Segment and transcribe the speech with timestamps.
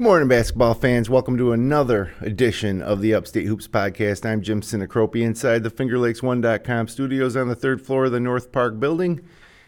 [0.00, 1.10] Good morning, basketball fans.
[1.10, 4.24] Welcome to another edition of the Upstate Hoops Podcast.
[4.24, 8.80] I'm Jim Sinicropi inside the FingerLakes1.com studios on the third floor of the North Park
[8.80, 9.20] building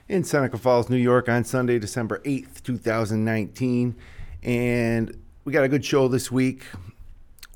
[0.08, 3.94] in Seneca Falls, New York on Sunday, December 8th, 2019.
[4.42, 6.64] And we got a good show this week.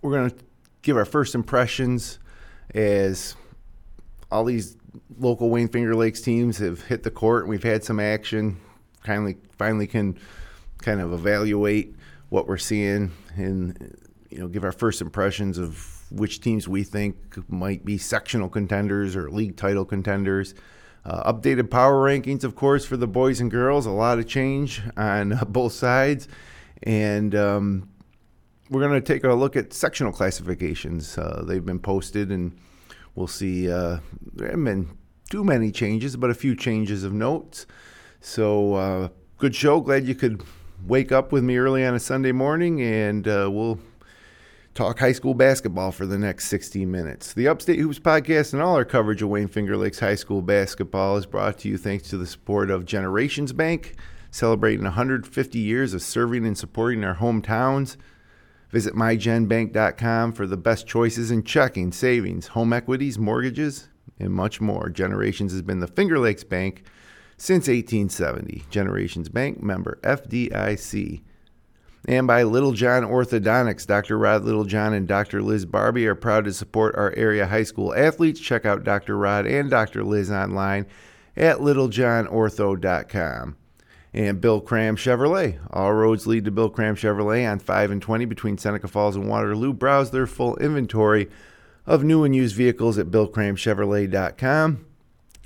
[0.03, 0.37] We're going to
[0.83, 2.19] give our first impressions
[2.75, 3.37] as
[4.31, 4.77] all these
[5.19, 8.61] local Wayne Finger Lakes teams have hit the court and we've had some action.
[9.03, 10.19] Kindly, finally can
[10.83, 11.96] kind of evaluate
[12.29, 13.97] what we're seeing and
[14.31, 17.17] you know give our first impressions of which teams we think
[17.49, 20.55] might be sectional contenders or league title contenders.
[21.05, 23.87] Uh, updated power rankings, of course, for the boys and girls.
[23.87, 26.27] A lot of change on both sides,
[26.83, 27.89] and um,
[28.71, 31.17] we're going to take a look at sectional classifications.
[31.17, 32.59] Uh, they've been posted, and
[33.15, 33.71] we'll see.
[33.71, 33.99] Uh,
[34.35, 34.99] there haven't been
[35.31, 37.67] too many changes, but a few changes of notes.
[38.21, 39.09] So, uh,
[39.39, 39.81] good show.
[39.81, 40.43] Glad you could
[40.87, 43.79] wake up with me early on a Sunday morning, and uh, we'll
[44.75, 47.33] talk high school basketball for the next 60 minutes.
[47.33, 51.17] The Upstate Hoops podcast and all our coverage of Wayne Finger Lakes High School basketball
[51.17, 53.97] is brought to you thanks to the support of Generations Bank,
[54.31, 57.97] celebrating 150 years of serving and supporting our hometowns.
[58.71, 63.89] Visit mygenbank.com for the best choices in checking, savings, home equities, mortgages,
[64.21, 64.89] and much more.
[64.89, 66.85] Generations has been the Finger Lakes Bank
[67.37, 68.65] since 1870.
[68.71, 71.23] Generations Bank member FDIC.
[72.09, 74.17] And by Littlejohn Orthodontics, Dr.
[74.17, 75.43] Rod Littlejohn and Dr.
[75.43, 78.39] Liz Barbie are proud to support our area high school athletes.
[78.39, 79.19] Check out Dr.
[79.19, 80.05] Rod and Dr.
[80.05, 80.87] Liz online
[81.37, 83.57] at littlejohnortho.com.
[84.15, 85.59] And Bill Cram Chevrolet.
[85.71, 89.29] All roads lead to Bill Cram Chevrolet on 5 and 20 between Seneca Falls and
[89.29, 89.75] Waterloo.
[89.75, 91.29] Browse their full inventory
[91.85, 94.87] of new and used vehicles at billcramchevrolet.com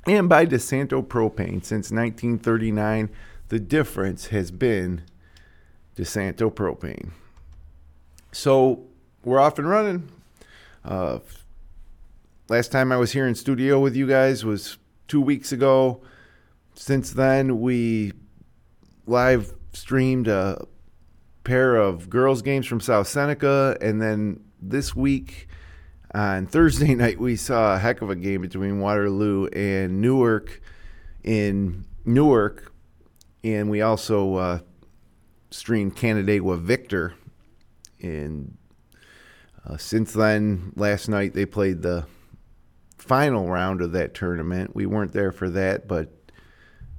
[0.05, 1.63] and by DeSanto Propane.
[1.63, 3.09] Since 1939,
[3.49, 5.03] the difference has been
[5.95, 7.11] DeSanto Propane.
[8.31, 8.85] So
[9.23, 10.09] we're off and running.
[10.83, 11.19] Uh,
[12.49, 16.01] last time I was here in studio with you guys was two weeks ago.
[16.73, 18.13] Since then, we
[19.05, 20.65] live streamed a
[21.43, 25.47] pair of girls' games from South Seneca, and then this week
[26.13, 30.61] on Thursday night, we saw a heck of a game between Waterloo and Newark
[31.23, 32.73] in Newark,
[33.43, 34.59] and we also uh,
[35.49, 37.13] streamed Canandaigua Victor.
[38.01, 38.57] And
[39.65, 42.05] uh, since then, last night they played the
[42.97, 44.75] final round of that tournament.
[44.75, 46.11] We weren't there for that, but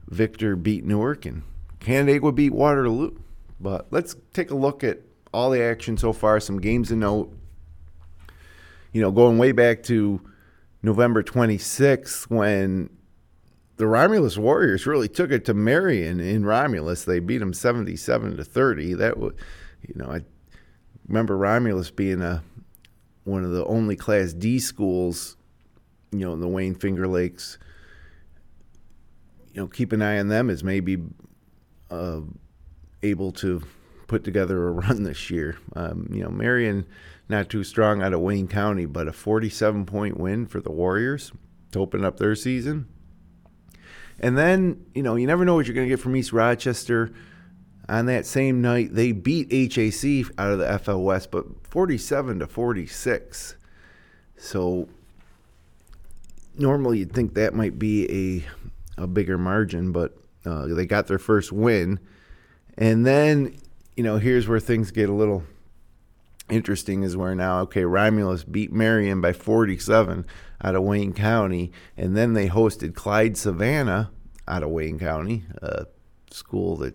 [0.08, 1.42] Victor beat Newark and
[1.80, 3.16] Canandaigua beat Waterloo.
[3.60, 5.00] But let's take a look at
[5.32, 7.32] all the action so far, some games to note
[8.92, 10.20] you know, going way back to
[10.82, 12.90] November 26th when
[13.76, 17.04] the Romulus Warriors really took it to Marion in Romulus.
[17.04, 18.94] They beat them 77 to 30.
[18.94, 19.32] That was,
[19.86, 20.20] you know, I
[21.08, 22.42] remember Romulus being a
[23.24, 25.36] one of the only Class D schools,
[26.10, 27.58] you know, in the Wayne Finger Lakes.
[29.54, 30.98] You know, keep an eye on them as maybe
[31.90, 32.20] uh,
[33.02, 33.62] able to
[34.06, 35.56] put together a run this year.
[35.74, 36.86] Um, you know, Marion
[37.32, 41.32] not too strong out of Wayne County, but a 47 point win for the Warriors
[41.72, 42.86] to open up their season.
[44.20, 47.12] And then, you know, you never know what you're going to get from East Rochester.
[47.88, 52.46] On that same night, they beat HAC out of the FL West, but 47 to
[52.46, 53.56] 46.
[54.36, 54.88] So
[56.56, 58.44] normally you'd think that might be
[58.98, 61.98] a, a bigger margin, but uh, they got their first win.
[62.78, 63.56] And then,
[63.96, 65.42] you know, here's where things get a little
[66.48, 70.26] interesting is where now, okay, Romulus beat Marion by 47
[70.62, 74.10] out of Wayne County, and then they hosted Clyde Savannah
[74.46, 75.86] out of Wayne County, a
[76.30, 76.94] school that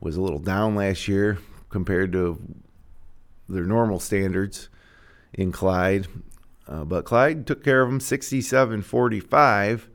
[0.00, 1.38] was a little down last year
[1.68, 2.38] compared to
[3.48, 4.68] their normal standards
[5.32, 6.06] in Clyde.
[6.68, 9.88] Uh, but Clyde took care of them 67 45.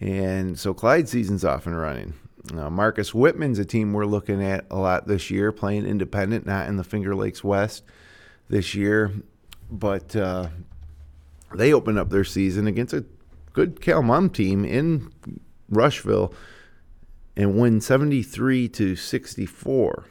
[0.00, 2.14] And so Clyde season's off and running.
[2.54, 6.68] Uh, Marcus Whitman's a team we're looking at a lot this year, playing independent, not
[6.68, 7.82] in the Finger Lakes West
[8.48, 9.12] this year.
[9.70, 10.48] But uh,
[11.54, 13.04] they opened up their season against a
[13.52, 15.10] good Calmum team in
[15.68, 16.32] Rushville
[17.36, 20.04] and win 73 to 64.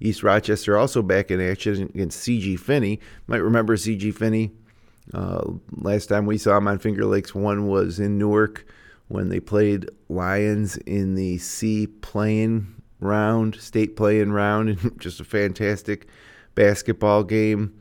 [0.00, 2.98] East Rochester also back in action against CG Finney.
[3.28, 4.50] Might remember CG Finney.
[5.14, 8.66] Uh, last time we saw him on Finger Lakes, one was in Newark
[9.12, 15.24] when they played Lions in the C playing round, state playing round, and just a
[15.24, 16.06] fantastic
[16.54, 17.78] basketball game.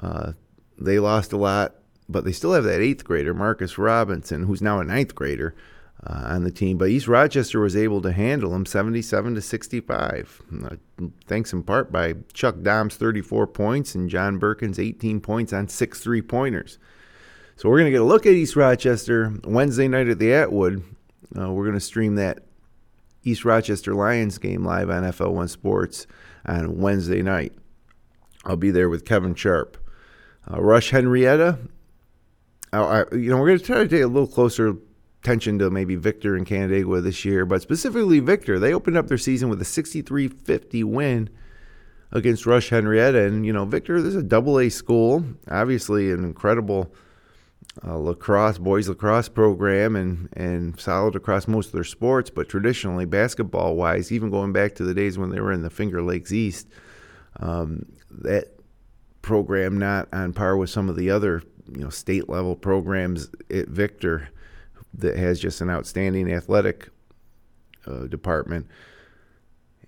[0.00, 0.32] Uh,
[0.78, 1.74] they lost a lot,
[2.08, 5.56] but they still have that eighth grader, Marcus Robinson, who's now a ninth grader
[6.06, 6.78] uh, on the team.
[6.78, 10.76] But East Rochester was able to handle them 77 to 65, uh,
[11.26, 15.98] thanks in part by Chuck Dom's 34 points and John Birkin's 18 points on six
[15.98, 16.78] three pointers.
[17.58, 20.84] So we're going to get a look at East Rochester Wednesday night at the Atwood.
[21.36, 22.38] Uh, we're going to stream that
[23.24, 26.06] East Rochester Lions game live on FL1 Sports
[26.46, 27.52] on Wednesday night.
[28.44, 29.76] I'll be there with Kevin Sharp.
[30.48, 31.58] Uh, Rush Henrietta,
[32.72, 34.76] I, you know, we're going to try to take a little closer
[35.20, 38.60] attention to maybe Victor and Canandaigua this year, but specifically Victor.
[38.60, 41.28] They opened up their season with a 63 50 win
[42.12, 43.24] against Rush Henrietta.
[43.24, 46.92] And, you know, Victor, this is a double A school, obviously an incredible
[47.86, 52.30] uh, lacrosse, boys lacrosse program, and, and solid across most of their sports.
[52.30, 55.70] But traditionally, basketball wise, even going back to the days when they were in the
[55.70, 56.68] Finger Lakes East,
[57.40, 58.58] um, that
[59.22, 63.68] program not on par with some of the other you know state level programs at
[63.68, 64.28] Victor
[64.94, 66.88] that has just an outstanding athletic
[67.86, 68.66] uh, department.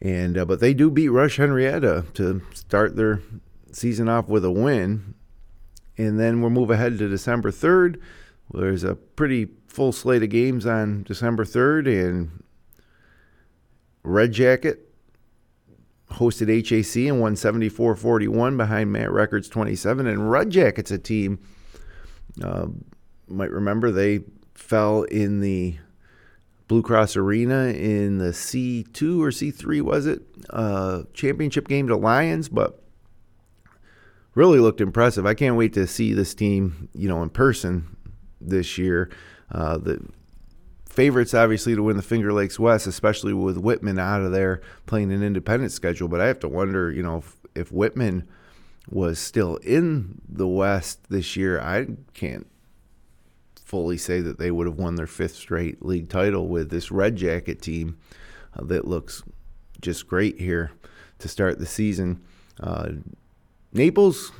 [0.01, 3.21] And uh, but they do beat Rush Henrietta to start their
[3.73, 5.15] season off with a win,
[6.01, 8.01] and then we'll move ahead to December third.
[8.53, 12.43] There's a pretty full slate of games on December third, and
[14.03, 14.89] Red Jacket
[16.11, 20.07] hosted HAC and won 74-41 behind Matt Records 27.
[20.07, 21.39] And Red Jacket's a team.
[22.43, 22.67] Uh,
[23.29, 24.21] might remember they
[24.55, 25.77] fell in the
[26.67, 30.23] Blue Cross Arena in the C2 or C3, was it?
[30.51, 32.83] Uh, championship game to Lions, but
[34.35, 35.27] really looked impressive.
[35.27, 37.97] I can't wait to see this team, you know, in person
[38.41, 39.11] this year.
[39.51, 40.01] Uh, the
[40.87, 45.13] favorites, obviously, to win the Finger Lakes West, especially with Whitman out of there playing
[45.13, 46.09] an independent schedule.
[46.09, 48.29] But I have to wonder, you know, if, if Whitman
[48.89, 52.47] was still in the West this year, I can't
[53.57, 57.15] fully say that they would have won their fifth straight league title with this Red
[57.15, 57.99] Jacket team
[58.57, 59.23] uh, that looks
[59.81, 60.73] just great here
[61.21, 62.21] to start the season.
[62.59, 62.89] Uh,
[63.73, 64.33] Naples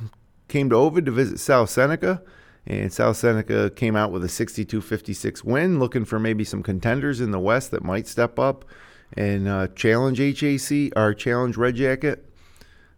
[0.47, 2.21] came to Ovid to visit South Seneca,
[2.65, 7.21] and South Seneca came out with a 62 56 win, looking for maybe some contenders
[7.21, 8.65] in the West that might step up
[9.13, 12.29] and uh, challenge HAC or challenge Red Jacket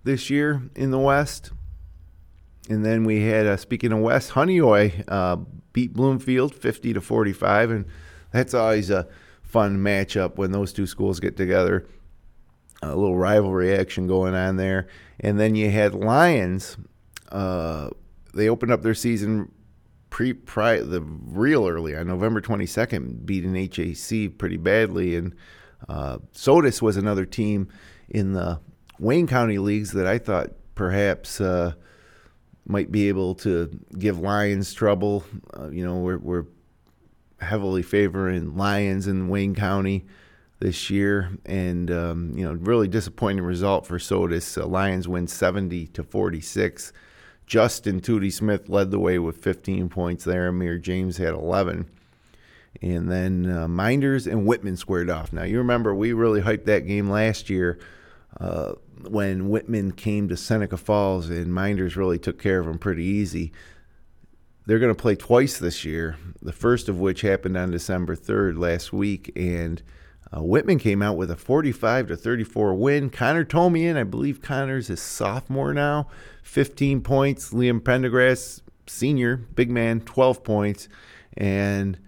[0.04, 1.52] this year in the West.
[2.70, 5.38] And then we had, uh, speaking of West, Honeoye uh,
[5.74, 7.86] beat Bloomfield 50 to 45, and
[8.32, 9.08] that's always a
[9.42, 11.86] fun matchup when those two schools get together.
[12.84, 14.88] A little rivalry action going on there,
[15.20, 16.78] and then you had Lions.
[17.32, 17.90] Uh,
[18.34, 19.52] they opened up their season
[20.10, 25.36] pre pri the real early on November 22nd, beating HAC pretty badly, and
[25.88, 27.68] uh, Sodus was another team
[28.10, 28.60] in the
[29.00, 31.74] Wayne County leagues that I thought perhaps uh,
[32.66, 35.24] might be able to give Lions trouble.
[35.58, 36.46] Uh, you know, we're, we're
[37.42, 40.06] heavily favoring Lions in Wayne County
[40.64, 44.58] this year, and um, you know, really disappointing result for Sodus.
[44.58, 46.94] Uh, Lions win 70 to 46.
[47.46, 50.48] Justin Tootie Smith led the way with 15 points there.
[50.48, 51.86] Amir James had 11.
[52.82, 55.34] And then uh, Mynderse and Whitman squared off.
[55.34, 57.78] Now, you remember we really hyped that game last year
[58.40, 58.74] uh,
[59.10, 63.52] when Whitman came to Seneca Falls, and Mynderse really took care of them pretty easy.
[64.66, 68.58] They're going to play twice this year, the first of which happened on December 3rd
[68.58, 69.84] last week, and
[70.36, 73.10] uh, Whitman came out with a 45 to 34 win.
[73.10, 76.08] Connor Tomian, I believe Connor's a sophomore now,
[76.42, 77.52] 15 points.
[77.52, 80.88] Liam Pendergrass, senior, big man, 12 points.
[81.38, 82.00] And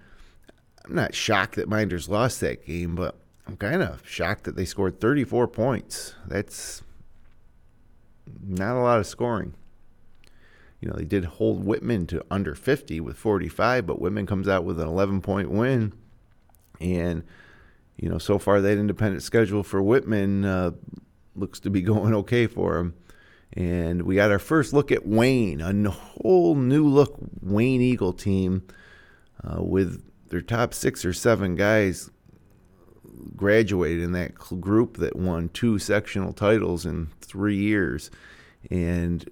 [0.86, 3.16] I'm not shocked that Mynderse lost that game, but
[3.48, 6.16] I'm kind of shocked that they scored 34 points.
[6.26, 6.82] That's
[8.42, 9.54] not a lot of scoring.
[10.82, 14.64] You know, they did hold Whitman to under 50 with 45, but Whitman comes out
[14.64, 15.94] with an 11 point win.
[16.80, 17.24] And,
[17.98, 20.72] you know, so far that independent schedule for Whitman uh,
[21.36, 22.96] looks to be going okay for him.
[23.54, 28.68] And we got our first look at Wayne, a whole new look Wayne Eagle team
[29.44, 32.10] uh, with their top six or seven guys
[33.36, 38.12] graduated in that group that won two sectional titles in three years,
[38.70, 39.30] and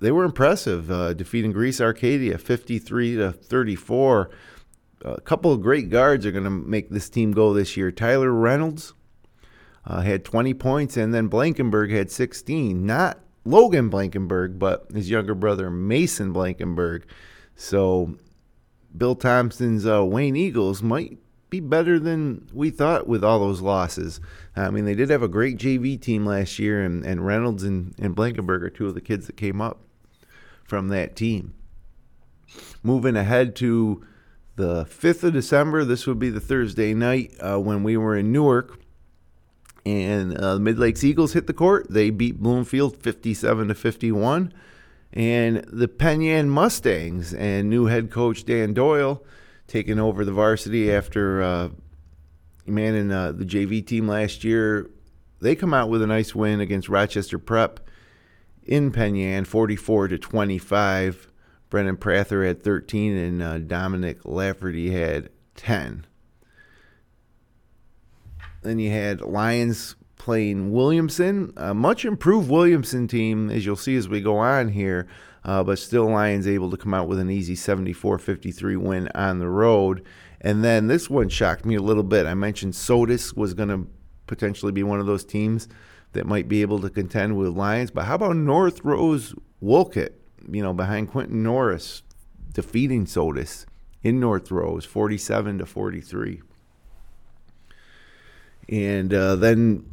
[0.00, 4.30] they were impressive, uh, defeating Greece Arcadia 53 to 34.
[5.04, 7.92] A couple of great guards are going to make this team go this year.
[7.92, 8.94] Tyler Reynolds
[9.86, 12.86] uh, had 20 points, and then Blankenberg had 16.
[12.86, 17.02] Not Logan Blankenberg, but his younger brother Mason Blankenberg.
[17.54, 18.16] So
[18.96, 21.18] Bill Thompson's uh, Wayne Eagles might
[21.50, 24.20] be better than we thought with all those losses.
[24.56, 27.94] I mean, they did have a great JV team last year, and, and Reynolds and,
[27.98, 29.80] and Blankenberg are two of the kids that came up
[30.64, 31.54] from that team.
[32.82, 34.04] Moving ahead to
[34.56, 35.84] the 5th of December.
[35.84, 38.78] This would be the Thursday night uh, when we were in Newark.
[39.86, 41.86] And uh, the Mid Lakes Eagles hit the court.
[41.90, 44.52] They beat Bloomfield 57 to 51.
[45.12, 49.22] And the Penn Yan Mustangs and new head coach Dan Doyle
[49.66, 51.68] taking over the varsity after uh,
[52.66, 54.90] manning uh, the JV team last year.
[55.40, 57.80] They come out with a nice win against Rochester Prep
[58.64, 61.28] in Penn Yan, 44 to 25.
[61.74, 66.06] Brennan Prather had 13 and uh, Dominic Lafferty had 10.
[68.62, 74.08] Then you had Lions playing Williamson, a much improved Williamson team, as you'll see as
[74.08, 75.08] we go on here.
[75.44, 79.40] Uh, but still, Lions able to come out with an easy 74 53 win on
[79.40, 80.04] the road.
[80.40, 82.24] And then this one shocked me a little bit.
[82.24, 83.84] I mentioned Sodus was going to
[84.28, 85.66] potentially be one of those teams
[86.12, 87.90] that might be able to contend with Lions.
[87.90, 90.12] But how about North Rose Wolcott,
[90.50, 92.02] you know, behind Quentin Norris,
[92.52, 93.66] defeating Sodus
[94.02, 96.42] in North Rose, 47 to 43.
[98.68, 99.84] And uh, then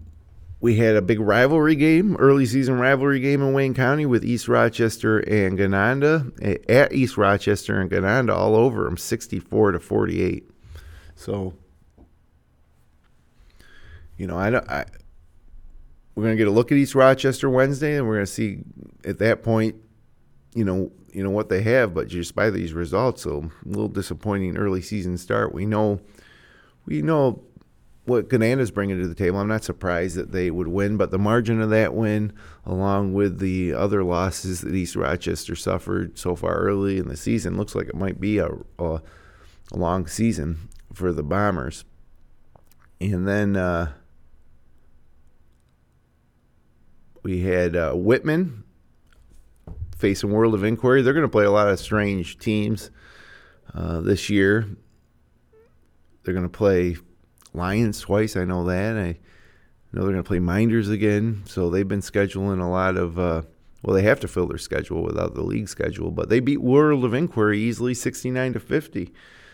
[0.59, 4.47] we had a big rivalry game, early season rivalry game in Wayne County with East
[4.47, 6.69] Rochester and Gananda.
[6.69, 10.49] At East Rochester and Gananda, all over them, 64 to 48.
[11.15, 11.53] So,
[14.17, 14.85] you know, I, I
[16.15, 18.59] we're going to get a look at East Rochester Wednesday, and we're going to see
[19.05, 19.75] at that point,
[20.53, 21.93] you know, you know what they have.
[21.93, 25.53] But just by these results, a little disappointing early season start.
[25.53, 26.01] We know,
[26.85, 27.43] we know
[28.05, 29.39] what Gananda's bringing to the table.
[29.39, 32.33] I'm not surprised that they would win, but the margin of that win,
[32.65, 37.57] along with the other losses that East Rochester suffered so far early in the season,
[37.57, 39.01] looks like it might be a, a,
[39.71, 41.85] a long season for the Bombers.
[42.99, 43.93] And then uh,
[47.23, 48.63] we had uh, Whitman
[50.01, 51.03] facing World of Inquiry.
[51.03, 52.89] They're going to play a lot of strange teams
[53.73, 54.67] uh, this year.
[56.23, 56.97] They're going to play
[57.53, 58.35] Lions twice.
[58.35, 58.97] I know that.
[58.97, 59.17] I
[59.93, 61.43] know they're going to play Mynderse again.
[61.45, 63.17] So they've been scheduling a lot of.
[63.17, 63.43] Uh,
[63.83, 67.03] well, they have to fill their schedule without the league schedule, but they beat World
[67.03, 69.11] of Inquiry easily, 69 to 50.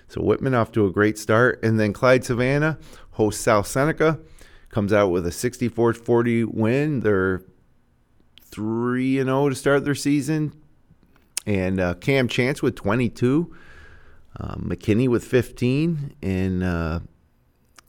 [0.09, 2.77] So Whitman off to a great start, and then Clyde Savannah
[3.11, 4.19] hosts South Seneca,
[4.69, 6.99] comes out with a 64-40 win.
[7.01, 7.41] They're
[8.57, 10.51] three and zero oh to start their season,
[11.45, 13.55] and uh, Cam Chance with 22,
[14.39, 16.99] uh, McKinney with 15, and uh,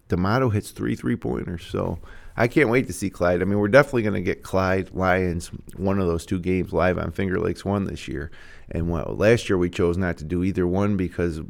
[0.09, 1.65] D'Amato hits three three pointers.
[1.65, 2.01] So
[2.37, 3.41] I can't wait to see Clyde.
[3.41, 6.99] I mean, we're definitely going to get Clyde Lions one of those two games live
[6.99, 8.31] on Finger Lakes One this year.
[8.71, 11.41] And well, last year we chose not to do either one because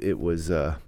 [0.00, 0.50] it was.
[0.50, 0.78] Uh,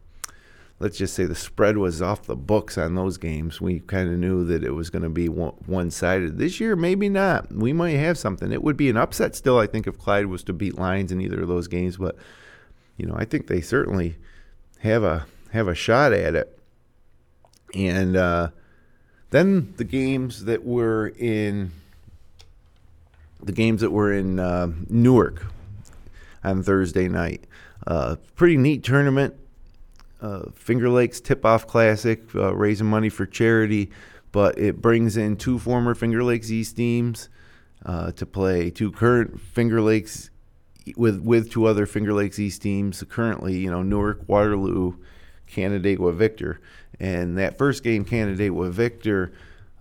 [0.80, 3.60] let's just say the spread was off the books on those games.
[3.60, 6.38] We kind of knew that it was going to be one sided.
[6.38, 7.52] This year, maybe not.
[7.52, 8.50] We might have something.
[8.50, 11.20] It would be an upset still, I think, if Clyde was to beat Lions in
[11.20, 11.98] either of those games.
[11.98, 12.16] But,
[12.96, 14.16] you know, I think they certainly
[14.80, 16.58] have a have a shot at it.
[17.74, 18.48] And uh,
[19.30, 21.72] then the games that were in
[23.42, 25.46] the games that were in uh, Newark
[26.42, 27.44] on Thursday night.
[27.86, 29.34] Uh, pretty neat tournament.
[30.20, 33.90] Uh, Finger Lakes Tip Off Classic, uh, raising money for charity,
[34.32, 37.28] but it brings in two former Finger Lakes East teams
[37.86, 40.30] uh, to play, two current Finger Lakes
[40.96, 43.02] with with two other Finger Lakes East teams.
[43.08, 44.96] Currently, you know Newark, Waterloo,
[45.46, 46.60] Canandaigua Victor.
[46.98, 49.32] And that first game, Canandaigua Victor,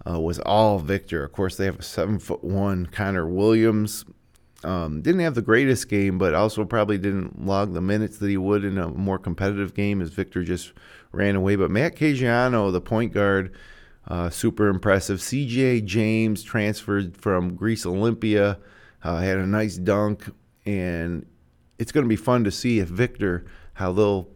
[0.09, 1.23] uh, was all Victor.
[1.23, 4.05] Of course, they have a seven foot one Connor Williams.
[4.63, 8.35] Um, didn't have the greatest game, but also probably didn't log the minutes that he
[8.35, 10.73] would in a more competitive game as Victor just
[11.13, 11.55] ran away.
[11.55, 13.55] But Matt Caggiano, the point guard,
[14.07, 15.19] uh, super impressive.
[15.19, 18.57] CJ James transferred from Greece Olympia,
[19.03, 20.29] uh, had a nice dunk,
[20.65, 21.25] and
[21.77, 24.27] it's going to be fun to see if Victor how they'll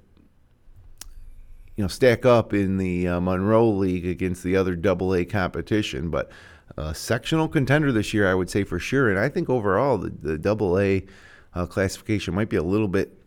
[1.76, 6.10] you know stack up in the uh, Monroe League against the other Double A competition.
[6.10, 6.32] But
[6.78, 9.10] uh, sectional contender this year, I would say for sure.
[9.10, 11.06] And I think overall the, Double A
[11.54, 13.18] uh, classification might be a little bit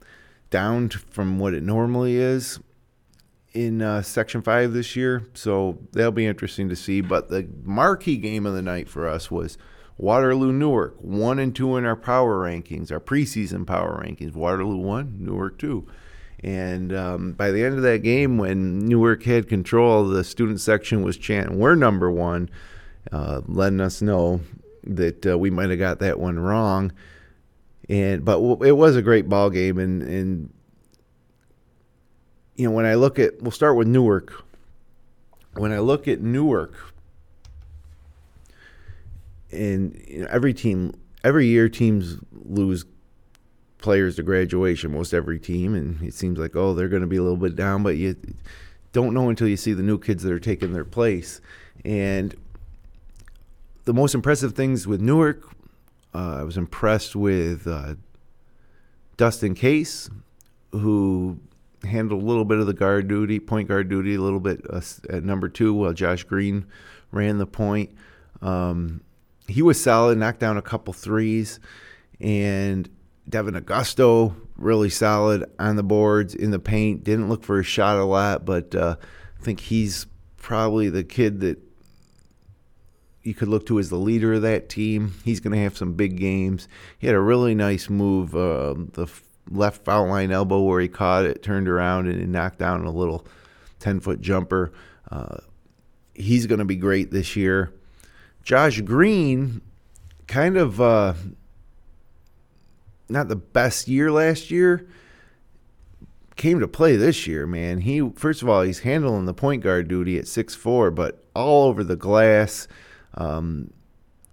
[0.50, 2.58] down from what it normally is
[3.52, 5.26] in uh, Section Five this year.
[5.34, 7.00] So that'll be interesting to see.
[7.00, 9.58] But the marquee game of the night for us was.
[9.98, 14.34] Waterloo Newark, one and two in our power rankings, our preseason power rankings.
[14.34, 15.86] Waterloo one, Newark two.
[16.40, 21.02] And um, by the end of that game, when Newark had control, the student section
[21.02, 22.50] was chanting, "We're number one,"
[23.12, 24.40] uh, letting us know
[24.84, 26.92] that uh, we might have got that one wrong.
[27.88, 30.52] And but it was a great ball game, and and
[32.56, 34.32] you know when I look at, we'll start with Newark.
[35.54, 36.74] When I look at Newark,
[39.52, 42.84] and you know, every team, every year teams lose
[43.78, 47.18] players to graduation, most every team, and it seems like oh they're going to be
[47.18, 48.16] a little bit down, but you
[48.92, 51.40] don't know until you see the new kids that are taking their place.
[51.84, 52.34] And
[53.86, 55.48] the most impressive things with Newark,
[56.14, 57.94] uh, I was impressed with uh,
[59.16, 60.10] Dustin Case,
[60.72, 61.38] who
[61.84, 64.80] handled a little bit of the guard duty, point guard duty, a little bit uh,
[65.08, 66.66] at number two while Josh Green
[67.12, 67.90] ran the point.
[68.42, 69.02] Um,
[69.46, 71.60] he was solid, knocked down a couple threes,
[72.20, 72.90] and
[73.28, 77.04] Devin Augusto really solid on the boards in the paint.
[77.04, 78.96] Didn't look for a shot a lot, but uh,
[79.38, 80.06] I think he's
[80.38, 81.65] probably the kid that
[83.26, 85.14] you could look to as the leader of that team.
[85.24, 86.68] He's going to have some big games.
[86.98, 89.08] He had a really nice move, uh, the
[89.50, 93.26] left foul line elbow where he caught it, turned around, and knocked down a little
[93.80, 94.72] 10 foot jumper.
[95.10, 95.38] Uh,
[96.14, 97.72] he's going to be great this year.
[98.42, 99.60] Josh Green,
[100.28, 101.14] kind of uh,
[103.08, 104.86] not the best year last year,
[106.36, 107.80] came to play this year, man.
[107.80, 111.68] He first of all, he's handling the point guard duty at six four, but all
[111.68, 112.68] over the glass,
[113.16, 113.70] um,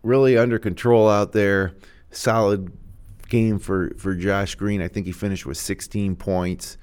[0.04, 1.74] really under control out there.
[2.12, 2.72] Solid
[3.30, 4.82] game for for Josh Green.
[4.82, 6.78] I think he finished with 16 points.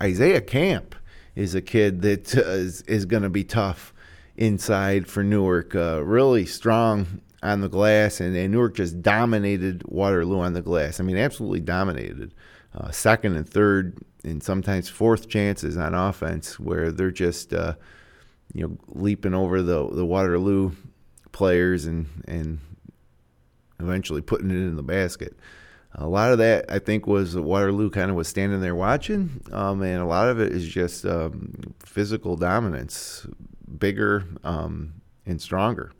[0.00, 0.94] Isaiah Camp
[1.34, 3.94] is a kid that uh, is, is going to be tough
[4.36, 5.74] inside for Newark.
[5.74, 10.98] Uh, really strong on the glass, and, and, Newark just dominated Waterloo on the glass.
[10.98, 12.34] I mean, absolutely dominated.
[12.74, 17.74] Uh, second and third, and sometimes fourth chances on offense, where they're just uh,
[18.52, 20.72] you know leaping over the the Waterloo
[21.34, 22.60] players and and
[23.78, 25.36] eventually putting it in the basket.
[25.96, 29.82] A lot of that, I think, was Waterloo kind of was standing there watching, um,
[29.82, 33.26] and a lot of it is just um, physical dominance,
[33.78, 34.94] bigger um,
[35.24, 35.92] and stronger.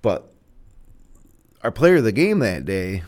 [0.00, 0.32] But
[1.62, 3.04] our player of the game that day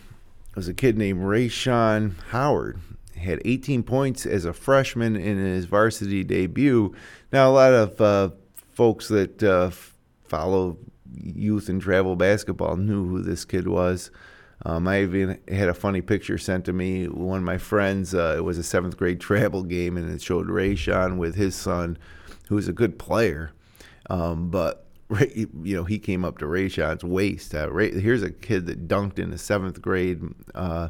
[0.55, 2.79] was a kid named Rayshon Howard.
[3.15, 6.95] He had 18 points as a freshman in his varsity debut.
[7.33, 8.31] Now, a lot of uh,
[8.73, 9.71] folks that uh,
[10.25, 10.79] follow
[11.17, 14.11] youth and travel basketball knew who this kid was.
[14.67, 17.07] Um, I even had a funny picture sent to me.
[17.07, 20.47] One of my friends, uh, it was a seventh grade travel game, and it showed
[20.47, 21.99] Rayshon with his son,
[22.49, 23.53] who was a good player.
[24.09, 24.87] Um, but
[25.35, 27.55] you know, he came up to Rayshon's waist.
[27.55, 30.23] Uh, Ray, here's a kid that dunked in the seventh grade
[30.55, 30.89] uh,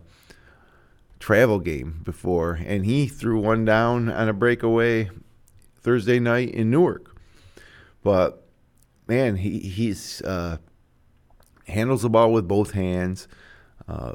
[1.18, 5.10] travel game before, and he threw one down on a breakaway
[5.80, 7.16] Thursday night in Newark.
[8.02, 8.43] But
[9.06, 10.58] man, he he's uh,
[11.66, 13.28] handles the ball with both hands.
[13.88, 14.14] Uh,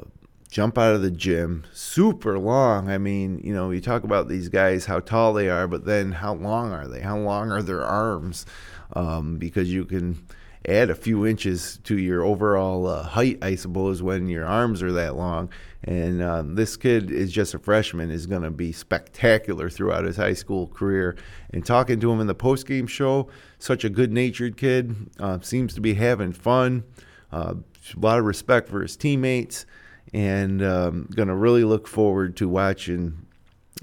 [0.50, 2.90] jump out of the gym, super long.
[2.90, 6.12] I mean, you know, you talk about these guys, how tall they are, but then
[6.12, 7.00] how long are they?
[7.00, 8.46] How long are their arms?
[8.94, 10.26] Um, because you can
[10.68, 14.92] add a few inches to your overall uh, height, I suppose, when your arms are
[14.92, 15.48] that long.
[15.84, 20.16] And um, this kid is just a freshman, is going to be spectacular throughout his
[20.16, 21.16] high school career.
[21.52, 23.28] And talking to him in the postgame show,
[23.60, 26.82] such a good natured kid, uh, seems to be having fun.
[27.30, 27.54] Uh,
[27.94, 29.66] a lot of respect for his teammates,
[30.12, 33.26] and um, going to really look forward to watching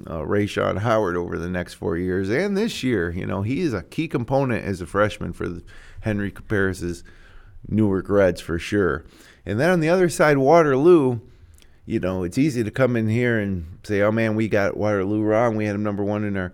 [0.06, 3.12] uh, Rayshon Howard over the next four years and this year.
[3.12, 5.64] You know, he is a key component as a freshman for the
[6.02, 7.04] Henry Caparis's
[7.68, 9.06] Newark Reds for sure.
[9.46, 11.20] And then on the other side, Waterloo.
[11.86, 15.22] You know, it's easy to come in here and say, "Oh man, we got Waterloo
[15.22, 15.56] wrong.
[15.56, 16.52] We had them number one in our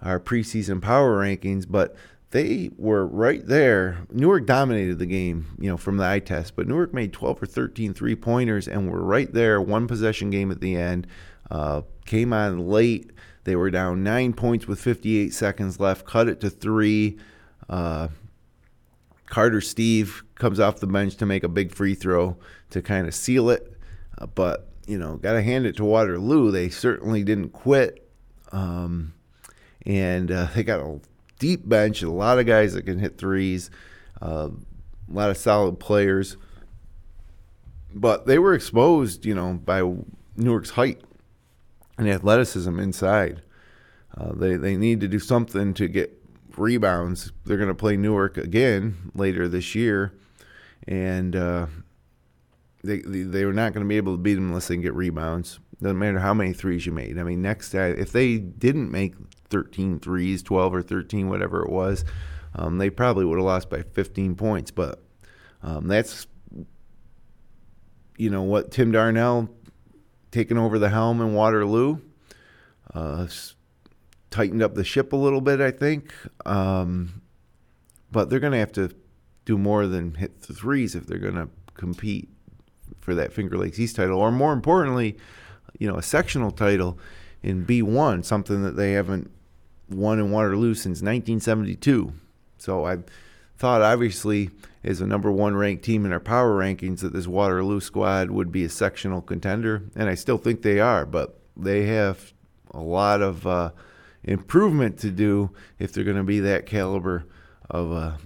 [0.00, 1.96] our preseason power rankings." But
[2.30, 3.98] they were right there.
[4.10, 7.46] Newark dominated the game, you know, from the eye test, but Newark made 12 or
[7.46, 11.06] 13 three pointers and were right there, one possession game at the end.
[11.50, 13.10] Uh, came on late.
[13.44, 17.18] They were down nine points with 58 seconds left, cut it to three.
[17.68, 18.08] Uh,
[19.26, 22.36] Carter Steve comes off the bench to make a big free throw
[22.70, 23.72] to kind of seal it.
[24.18, 26.50] Uh, but, you know, got to hand it to Waterloo.
[26.50, 28.10] They certainly didn't quit.
[28.50, 29.14] Um,
[29.84, 31.00] and uh, they got a
[31.38, 33.70] deep bench, a lot of guys that can hit threes,
[34.22, 36.36] uh, a lot of solid players.
[37.94, 39.82] But they were exposed, you know, by
[40.36, 41.00] Newark's height
[41.96, 43.42] and athleticism inside.
[44.16, 46.22] Uh, they they need to do something to get
[46.56, 47.32] rebounds.
[47.44, 50.14] They're going to play Newark again later this year,
[50.86, 51.66] and uh,
[52.82, 54.94] they, they were not going to be able to beat them unless they can get
[54.94, 55.58] rebounds.
[55.82, 57.18] Doesn't matter how many threes you made.
[57.18, 59.14] I mean, next if they didn't make
[59.50, 62.04] 13 threes, 12 or 13, whatever it was,
[62.54, 64.70] um, they probably would have lost by 15 points.
[64.70, 65.02] But
[65.62, 66.26] um, that's,
[68.16, 69.48] you know, what Tim Darnell
[70.30, 71.98] taking over the helm in Waterloo
[72.94, 73.26] uh,
[74.30, 76.12] tightened up the ship a little bit, I think.
[76.44, 77.22] Um,
[78.10, 78.90] but they're going to have to
[79.44, 82.28] do more than hit the threes if they're going to compete
[83.00, 85.16] for that Finger Lakes East title, or more importantly,
[85.78, 86.98] you know, a sectional title
[87.42, 89.30] in B1, something that they haven't
[89.88, 92.12] won in Waterloo since 1972.
[92.58, 92.98] So I
[93.56, 94.50] thought, obviously,
[94.84, 98.52] as a number one ranked team in our power rankings, that this Waterloo squad would
[98.52, 102.32] be a sectional contender, and I still think they are, but they have
[102.72, 103.70] a lot of uh,
[104.24, 107.24] improvement to do if they're going to be that caliber
[107.70, 108.18] of a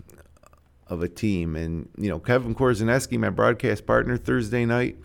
[0.89, 1.55] of a team.
[1.55, 4.97] And you know, Kevin Korzaneski, my broadcast partner Thursday night,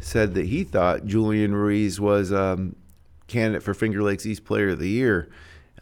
[0.00, 2.74] said that he thought Julian Ruiz was um,
[3.28, 5.30] candidate for Finger Lakes East Player of the Year,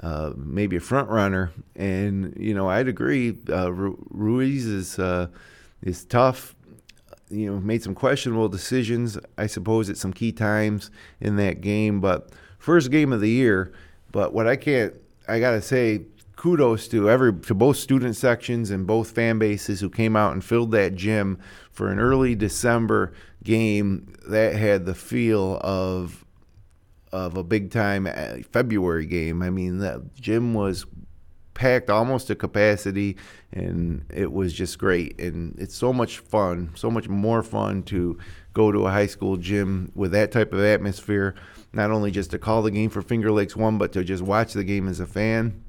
[0.03, 1.53] uh, maybe a front runner.
[1.77, 3.39] And you know, I'd agree.
[3.49, 5.29] Uh, Ruiz is uh,
[5.83, 6.55] is tough.
[7.31, 12.01] You know, made some questionable decisions, I suppose, at some key times in that game.
[12.01, 13.73] But first game of the year.
[14.11, 14.93] But what I can't,
[15.27, 16.03] I gotta say,
[16.37, 20.45] kudos to every to both student sections and both fan bases who came out and
[20.45, 21.39] filled that gym
[21.71, 23.13] for an early December
[23.43, 26.25] game that had the feel of
[27.13, 29.43] of a big time uh, February game.
[29.43, 30.87] I mean, that gym was
[31.55, 33.17] packed almost to capacity
[33.53, 38.19] and it was just great and it's so much fun so much more fun to
[38.55, 41.35] go to a high school gym with that type of atmosphere
[41.75, 44.55] not only just to call the game for finger lakes one but to just watch
[44.55, 45.63] the game as a fan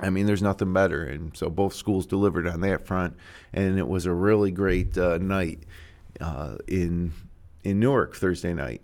[0.00, 1.02] I mean, there's nothing better.
[1.04, 3.16] And so both schools delivered on that front,
[3.52, 5.64] and it was a really great uh, night
[6.20, 7.12] uh, in
[7.64, 8.82] in Newark Thursday night.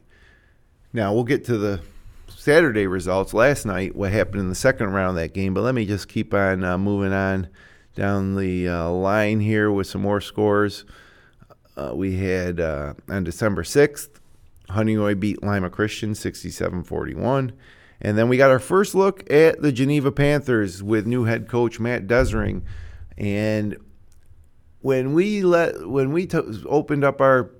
[0.94, 1.80] Now we'll get to the
[2.28, 3.34] Saturday results.
[3.34, 6.08] Last night, what happened in the second round of that game, but let me just
[6.08, 7.48] keep on uh, moving on
[7.96, 10.84] down the uh, line here with some more scores.
[11.76, 14.08] Uh, we had uh, on December 6th,
[14.68, 17.52] Honeoye beat Lima Christian 67 41.
[18.00, 21.80] And then we got our first look at the Geneva Panthers with new head coach
[21.80, 22.62] Matt Desering.
[23.18, 23.76] And
[24.80, 27.50] when we let when we t- opened up our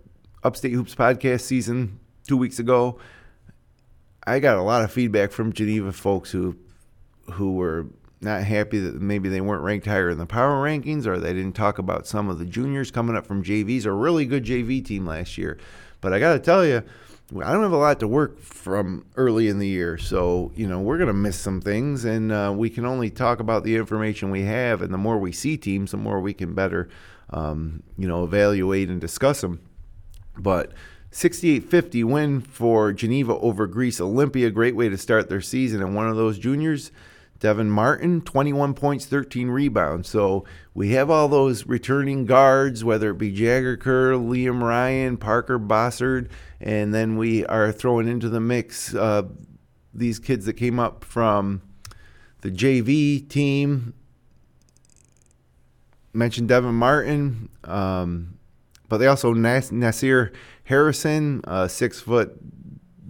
[0.44, 2.98] Upstate Hoops podcast season two weeks ago,
[4.26, 6.56] I got a lot of feedback from Geneva folks who
[7.32, 7.86] who were
[8.20, 11.54] not happy that maybe they weren't ranked higher in the power rankings or they didn't
[11.54, 13.84] talk about some of the juniors coming up from JVs.
[13.84, 15.58] A really good JV team last year.
[16.00, 16.82] But I got to tell you,
[17.42, 20.80] I don't have a lot to work from early in the year, so you know
[20.80, 24.30] we're going to miss some things, and uh, we can only talk about the information
[24.30, 24.82] we have.
[24.82, 26.88] And the more we see teams, the more we can better,
[27.30, 29.60] um, you know, evaluate and discuss them.
[30.36, 30.72] But
[31.14, 35.80] 68-50 win for Geneva over Greece Olympia, great way to start their season.
[35.80, 36.90] And one of those juniors
[37.38, 40.08] Devin Martin, 21 points, 13 rebounds.
[40.08, 45.58] So we have all those returning guards, whether it be Jagger Kerr, Liam Ryan, Parker
[45.58, 49.24] Bossard, and then we are throwing into the mix uh,
[49.92, 51.62] these kids that came up from
[52.40, 53.94] the JV team.
[56.12, 58.38] Mentioned Devin Martin, um,
[58.88, 60.32] but they also Nas- Nasir
[60.64, 62.38] Harrison, uh, six foot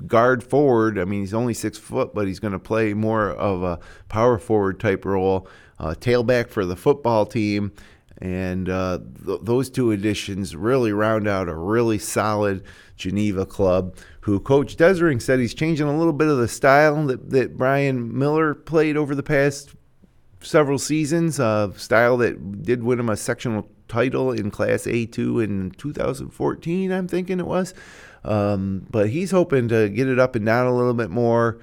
[0.07, 0.99] guard forward.
[0.99, 4.39] I mean, he's only six foot, but he's going to play more of a power
[4.39, 5.49] forward type role.
[5.79, 7.73] Uh, tailback for the football team.
[8.19, 12.63] And uh, th- those two additions really round out a really solid
[12.97, 13.97] Geneva club.
[14.21, 18.17] Who Coach Desering said he's changing a little bit of the style that, that Brian
[18.17, 19.75] Miller played over the past
[20.41, 21.41] several seasons.
[21.41, 27.09] Uh, style that did win him a sectional title in Class A2 in 2014, I'm
[27.09, 27.75] thinking it was.
[28.25, 31.59] Um, but he's hoping to get it up and down a little bit more.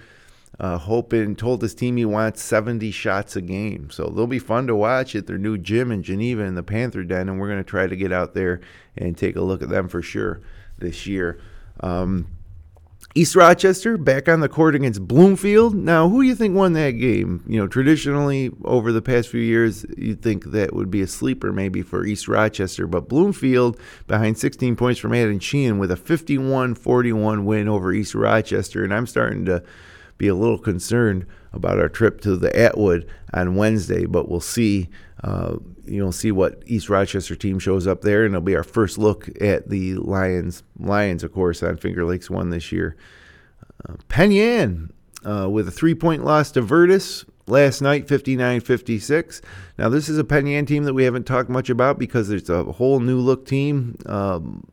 [0.59, 3.89] Uh, hoping, told his team he wants 70 shots a game.
[3.89, 7.03] So they'll be fun to watch at their new gym in Geneva in the Panther
[7.03, 8.61] Den, and we're going to try to get out there
[8.95, 10.41] and take a look at them for sure
[10.77, 11.39] this year.
[11.79, 12.27] Um,
[13.13, 15.75] East Rochester back on the court against Bloomfield.
[15.75, 17.43] Now, who do you think won that game?
[17.45, 21.51] You know, traditionally over the past few years, you'd think that would be a sleeper
[21.51, 26.75] maybe for East Rochester, but Bloomfield behind 16 points from Adam Sheehan with a 51
[26.75, 28.83] 41 win over East Rochester.
[28.83, 29.61] And I'm starting to
[30.17, 34.89] be a little concerned about our trip to the Atwood on Wednesday, but we'll see.
[35.23, 38.97] Uh, you'll see what East Rochester team shows up there, and it'll be our first
[38.97, 40.63] look at the Lions.
[40.79, 42.95] Lions, of course, on Finger Lakes won this year.
[43.87, 44.91] Uh, Penn Yan
[45.25, 49.41] uh, with a three-point loss to Vertus last night, 59-56.
[49.77, 52.49] Now this is a Penn Yan team that we haven't talked much about because it's
[52.49, 53.97] a whole new look team.
[54.05, 54.67] Um,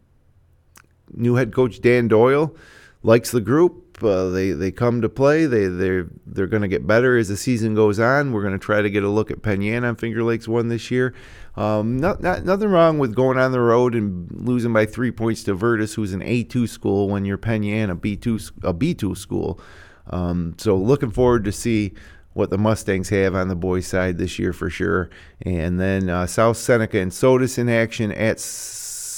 [1.13, 2.55] new head coach Dan Doyle
[3.03, 3.88] likes the group.
[4.03, 5.47] Uh, they they come to play.
[5.47, 8.33] They they they're going to get better as the season goes on.
[8.33, 10.69] We're going to try to get a look at Penn Yan on Finger Lakes one
[10.69, 11.15] this year.
[11.57, 15.43] Um, not, not nothing wrong with going on the road and losing by three points
[15.45, 19.61] to Vertus, who's an A2 school, when you're Penn Yan, a B2 a B2 school.
[20.07, 21.95] Um, so looking forward to see
[22.35, 25.11] what the Mustangs have on the boys' side this year for sure.
[25.43, 28.39] And then uh, South Seneca and Sodus in action at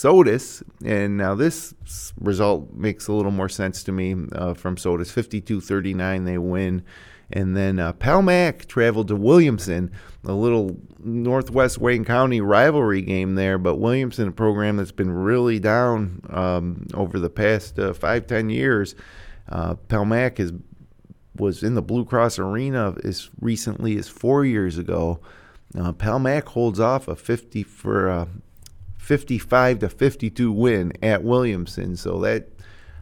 [0.01, 1.75] Sodus, and now this
[2.19, 5.13] result makes a little more sense to me uh, from Sodus.
[5.13, 6.83] 52-39, they win.
[7.31, 9.93] And then uh, Palmac traveled to Williamson,
[10.25, 13.59] a little Northwest Wayne County rivalry game there.
[13.59, 18.49] But Williamson, a program that's been really down um, over the past uh, five, ten
[18.49, 18.95] years.
[19.51, 20.53] Uh, Palmac is
[21.37, 25.21] was in the Blue Cross Arena as recently as four years ago.
[25.79, 28.29] Uh, Palmac holds off a 50 for a
[29.11, 31.97] 55 to 52 win at Williamson.
[31.97, 32.47] So that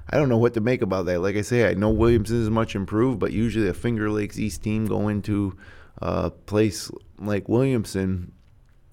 [0.09, 1.21] I don't know what to make about that.
[1.21, 4.63] Like I say, I know Williamson is much improved, but usually a Finger Lakes East
[4.63, 5.55] team going to
[5.99, 8.33] a place like Williamson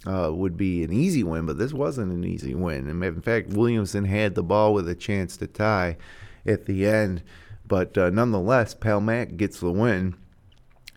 [0.06, 2.90] uh, would be an easy win, but this wasn't an easy win.
[2.90, 5.96] And in fact, Williamson had the ball with a chance to tie
[6.46, 7.24] at the end.
[7.66, 10.18] But uh, nonetheless, Palmac gets the win.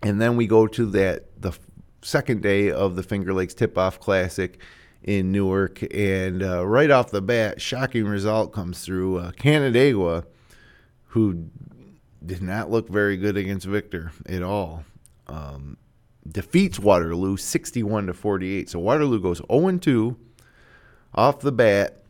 [0.03, 1.53] And then we go to that the
[2.01, 4.59] second day of the Finger Lakes Tip Off Classic
[5.03, 5.81] in Newark.
[5.93, 9.17] And uh, right off the bat, shocking result comes through.
[9.17, 10.25] Uh, Canandaigua,
[11.07, 11.49] who
[12.25, 14.83] did not look very good against Victor at all,
[15.27, 15.77] um,
[16.27, 18.69] defeats Waterloo 61 to 48.
[18.69, 20.17] So Waterloo goes 0 2
[21.13, 22.03] off the bat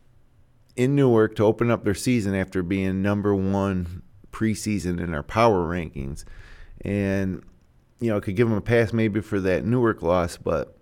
[0.76, 5.66] in Newark to open up their season after being number one preseason in our power
[5.66, 6.24] rankings.
[6.82, 7.44] And,
[8.00, 10.79] you know, could give them a pass maybe for that Newark loss, but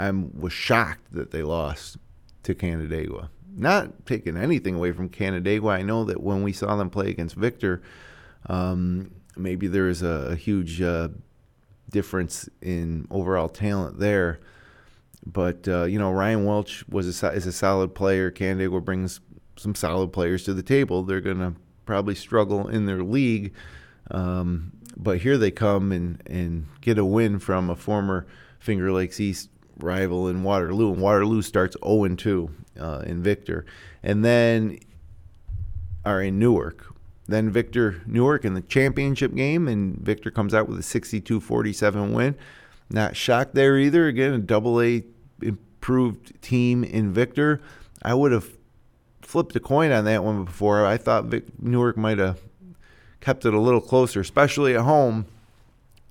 [0.00, 1.98] I was shocked that they lost
[2.44, 3.28] to Canandaigua.
[3.54, 5.72] Not taking anything away from Canandaigua.
[5.72, 7.82] I know that when we saw them play against Victor,
[8.46, 11.08] um, maybe there is a, a huge uh,
[11.90, 14.40] difference in overall talent there.
[15.26, 18.30] But uh, you know, Ryan Welch was a, is a solid player.
[18.30, 19.20] Canandaigua brings
[19.56, 21.02] some solid players to the table.
[21.02, 23.52] They're gonna probably struggle in their league,
[24.10, 28.26] um, but here they come and and get a win from a former
[28.60, 29.50] Finger Lakes East
[29.82, 33.64] rival in Waterloo, and Waterloo starts 0 2 uh, in Victor,
[34.02, 34.78] and then
[36.04, 36.86] are in Newark.
[37.26, 42.12] Then Victor Newark in the championship game, and Victor comes out with a 62 47
[42.12, 42.34] win.
[42.90, 44.08] Not shocked there either.
[44.08, 45.04] Again, a double A
[45.40, 47.60] improved team in Victor.
[48.02, 48.48] I would have
[49.22, 50.84] flipped a coin on that one before.
[50.84, 52.40] I thought Vic, Newark might have
[53.20, 55.26] kept it a little closer, especially at home.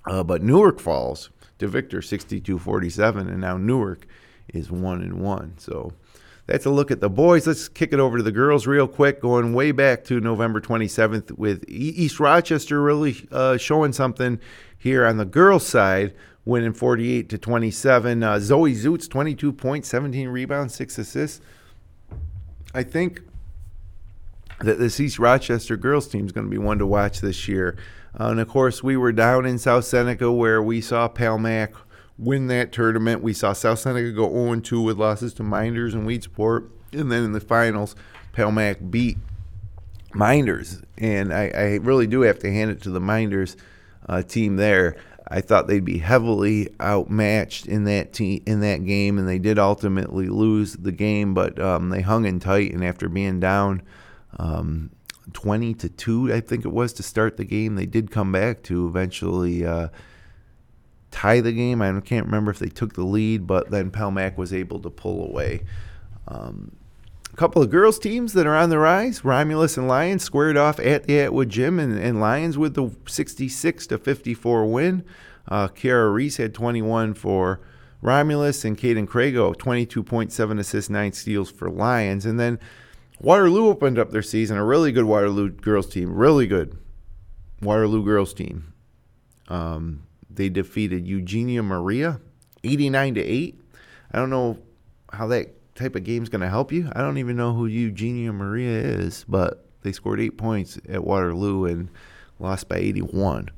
[0.06, 1.28] Uh, but Newark falls
[1.60, 4.06] to Victor 62-47, and now Newark
[4.48, 5.54] is one and one.
[5.58, 5.92] So
[6.46, 7.46] that's a look at the boys.
[7.46, 11.38] Let's kick it over to the girls real quick, going way back to November 27th
[11.38, 14.40] with East Rochester really uh, showing something
[14.76, 16.12] here on the girls' side,
[16.44, 18.22] winning 48 to 27.
[18.22, 21.40] Uh, Zoe Zoots 22 points, 17 rebounds, six assists.
[22.74, 23.20] I think
[24.60, 27.76] that this East Rochester girls team is going to be one to watch this year.
[28.18, 31.72] Uh, and of course, we were down in South Seneca where we saw Palmac
[32.18, 33.22] win that tournament.
[33.22, 36.68] We saw South Seneca go 0 2 with losses to Mynderse and Weedsport.
[36.92, 37.94] And then in the finals,
[38.32, 39.18] Palmac beat
[40.12, 40.82] Mynderse.
[40.98, 43.56] And I, I, really do have to hand it to the Mynderse
[44.08, 44.96] uh, team there.
[45.28, 49.60] I thought they'd be heavily outmatched in that team in that game, and they did
[49.60, 51.34] ultimately lose the game.
[51.34, 53.82] But um, they hung in tight, and after being down
[54.38, 54.90] um,
[55.32, 57.74] 20 to 2, I think it was, to start the game.
[57.74, 59.88] They did come back to eventually uh,
[61.10, 61.82] tie the game.
[61.82, 65.24] I can't remember if they took the lead, but then Palmac was able to pull
[65.24, 65.64] away.
[66.28, 66.72] Um,
[67.32, 69.24] a couple of girls' teams that are on the rise.
[69.24, 73.86] Romulus and Lions squared off at the Atwood Gym, and, and Lions with the 66
[73.88, 75.04] to 54 win.
[75.48, 77.60] Uh, Reese had 21 for
[78.02, 82.26] Romulus, and Caden Crago 22.7 assists, 9 steals for Lions.
[82.26, 82.58] And then
[83.20, 86.76] Waterloo opened up their season, a really good Waterloo girls team, really good
[87.60, 88.72] Waterloo girls team.
[89.48, 92.20] Um, they defeated Eugenio Maria
[92.64, 93.60] 89 to 8.
[94.12, 94.58] I don't know
[95.12, 96.90] how that type of game is going to help you.
[96.94, 101.66] I don't even know who Eugenio Maria is, but they scored 8 points at Waterloo
[101.66, 101.90] and
[102.38, 103.50] lost by 81.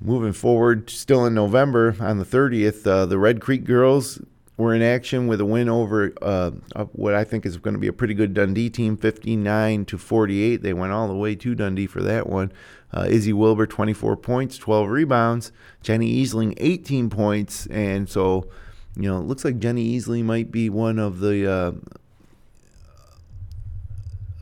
[0.00, 4.20] Moving forward, still in November on the 30th, uh, the Red Creek girls
[4.58, 6.50] we're in action with a win over uh,
[6.92, 10.62] what I think is going to be a pretty good Dundee team, 59 to 48.
[10.62, 12.52] They went all the way to Dundee for that one.
[12.92, 15.52] Uh, Izzy Wilbur, 24 points, 12 rebounds.
[15.80, 17.66] Jenny Easling, 18 points.
[17.66, 18.48] And so,
[18.96, 21.72] you know, it looks like Jenny Easling might be one of the uh,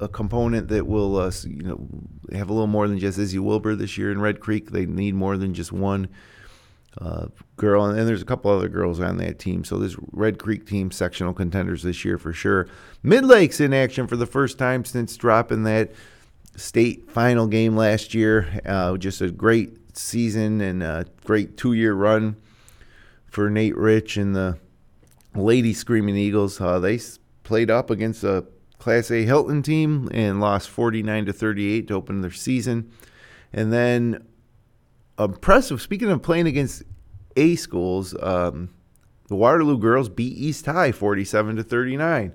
[0.01, 1.87] a component that will, uh, you know,
[2.33, 4.71] have a little more than just Izzy Wilbur this year in Red Creek.
[4.71, 6.09] They need more than just one
[7.01, 9.65] uh, girl, and there's a couple other girls on that team.
[9.65, 12.69] So this Red Creek team sectional contenders this year for sure.
[13.03, 15.93] Mid Lakes in action for the first time since dropping that
[16.57, 18.61] state final game last year.
[18.65, 22.37] Uh, just a great season and a great two year run
[23.29, 24.59] for Nate Rich and the
[25.35, 26.99] Lady Screaming Eagles, uh, they
[27.43, 28.47] played up against a
[28.79, 32.91] Class A Hilton team and lost 49 to 38 to open their season.
[33.53, 34.27] And then
[35.19, 35.81] impressive.
[35.81, 36.83] Speaking of playing against
[37.37, 38.71] A schools, um,
[39.29, 42.33] the Waterloo girls beat East High 47 to 39.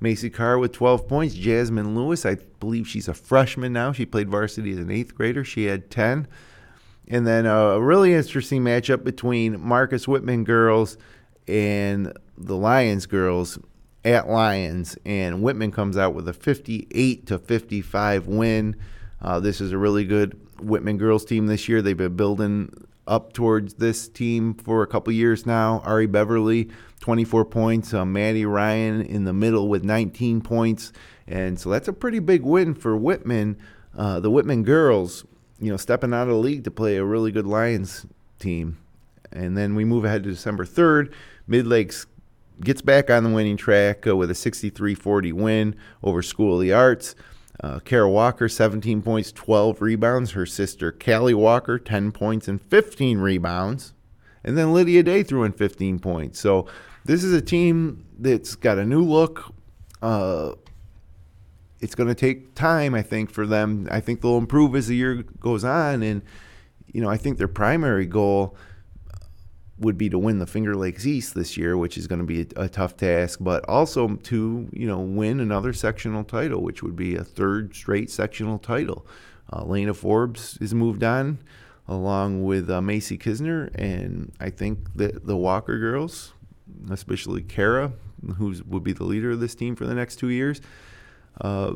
[0.00, 1.34] Macy Carr with 12 points.
[1.34, 3.92] Jasmine Lewis, I believe she's a freshman now.
[3.92, 5.44] She played varsity as an eighth grader.
[5.44, 6.26] She had 10.
[7.08, 10.96] And then a really interesting matchup between Marcus Whitman girls
[11.46, 13.58] and the Lions girls
[14.04, 14.96] at Lyons.
[15.04, 18.76] And Whitman comes out with a 58 to 55 win.
[19.20, 21.82] Uh, this is a really good Whitman girls team this year.
[21.82, 22.72] They've been building
[23.06, 25.80] up towards this team for a couple years now.
[25.84, 27.92] Ari Beverly, 24 points.
[27.92, 30.92] Uh, Maddie Ryan in the middle with 19 points.
[31.26, 33.58] And so that's a pretty big win for Whitman.
[33.96, 35.24] Uh, the Whitman girls,
[35.60, 38.06] you know, stepping out of the league to play a really good Lions
[38.38, 38.78] team.
[39.32, 41.12] And then we move ahead to December 3rd.
[41.46, 42.06] Mid Lakes
[42.60, 46.60] gets back on the winning track uh, with a 63 40 win over School of
[46.60, 47.14] the Arts.
[47.62, 50.32] Uh, Kara Walker, 17 points, 12 rebounds.
[50.32, 53.94] Her sister, Callie Walker, 10 points and 15 rebounds.
[54.42, 56.40] And then Lydia Day threw in 15 points.
[56.40, 56.66] So
[57.04, 59.54] this is a team that's got a new look.
[60.00, 60.54] Uh,
[61.80, 63.86] it's going to take time, I think, for them.
[63.90, 66.02] I think they'll improve as the year goes on.
[66.02, 66.22] And,
[66.86, 68.56] you know, I think their primary goal–
[69.82, 72.42] would be to win the Finger Lakes East this year, which is going to be
[72.42, 76.96] a, a, tough task, but also to you know win another sectional title, which would
[76.96, 79.06] be a third straight sectional title.
[79.52, 81.38] Uh, Lena Forbes is moved on,
[81.86, 86.32] along with uh, Macy Kisner, and I think that the Walker girls,
[86.90, 87.92] especially Kara,
[88.38, 90.60] who would be the leader of this team for the next two years.
[91.40, 91.74] Uh,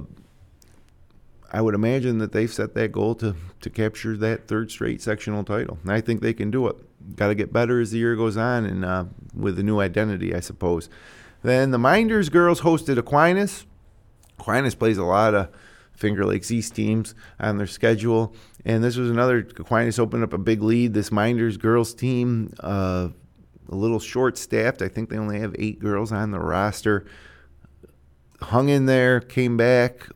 [1.53, 5.45] I would imagine that they've set that goal to to capture that third straight sectional
[5.45, 6.77] title, and I think they can do it
[7.15, 10.35] got to get better as the year goes on and uh, with a new identity,
[10.35, 10.89] I suppose.
[11.43, 13.67] Then the Mynderse girls hosted Aquinas.
[14.39, 15.49] Aquinas plays a lot of
[15.93, 18.35] Finger Lakes East teams on their schedule.
[18.65, 20.95] And this was another, Aquinas opened up a big lead.
[20.95, 23.09] This Mynderse girls team, uh,
[23.69, 24.83] a little short staffed.
[24.83, 27.07] I think they only have eight girls on the roster.
[28.41, 30.09] Hung in there, came back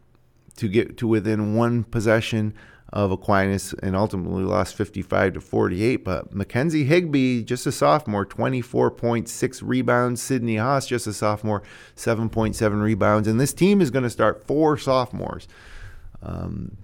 [0.57, 2.55] to get to within one possession
[2.93, 6.05] of Aquinas and ultimately lost 55 to 48.
[6.05, 10.21] But Mackenzie Higby, just a sophomore, 24.6 rebounds.
[10.21, 11.63] Sydney Haas, just a sophomore,
[11.97, 13.29] 7.7 rebounds.
[13.29, 15.47] And this team is going to start four sophomores.
[16.23, 16.77] Um,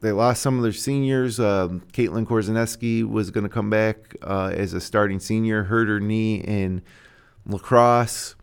[0.00, 1.40] they lost some of their seniors.
[1.40, 6.00] Um, Caitlin Korzaneski was going to come back uh, as a starting senior, hurt her
[6.00, 6.82] knee in
[7.46, 8.34] lacrosse.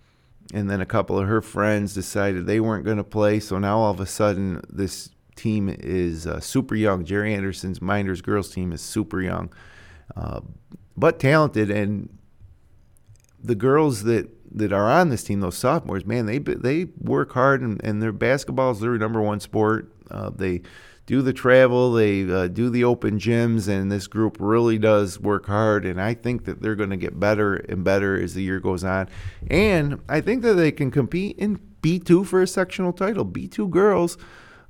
[0.51, 3.39] And then a couple of her friends decided they weren't going to play.
[3.39, 7.03] So now all of a sudden, this team is uh, super young.
[7.05, 9.51] Jerry Anderson's Mynderse girls team is super young,
[10.15, 10.41] uh,
[10.97, 11.71] but talented.
[11.71, 12.09] And
[13.41, 17.61] the girls that, that are on this team, those sophomores, man, they they work hard,
[17.61, 19.91] and, and their basketball is their number one sport.
[20.11, 20.61] Uh, they
[21.09, 25.47] do the travel, they uh, do the open gyms, and this group really does work
[25.47, 25.83] hard.
[25.83, 28.83] And I think that they're going to get better and better as the year goes
[28.83, 29.09] on.
[29.49, 33.25] And I think that they can compete in B2 for a sectional title.
[33.25, 34.19] B2 girls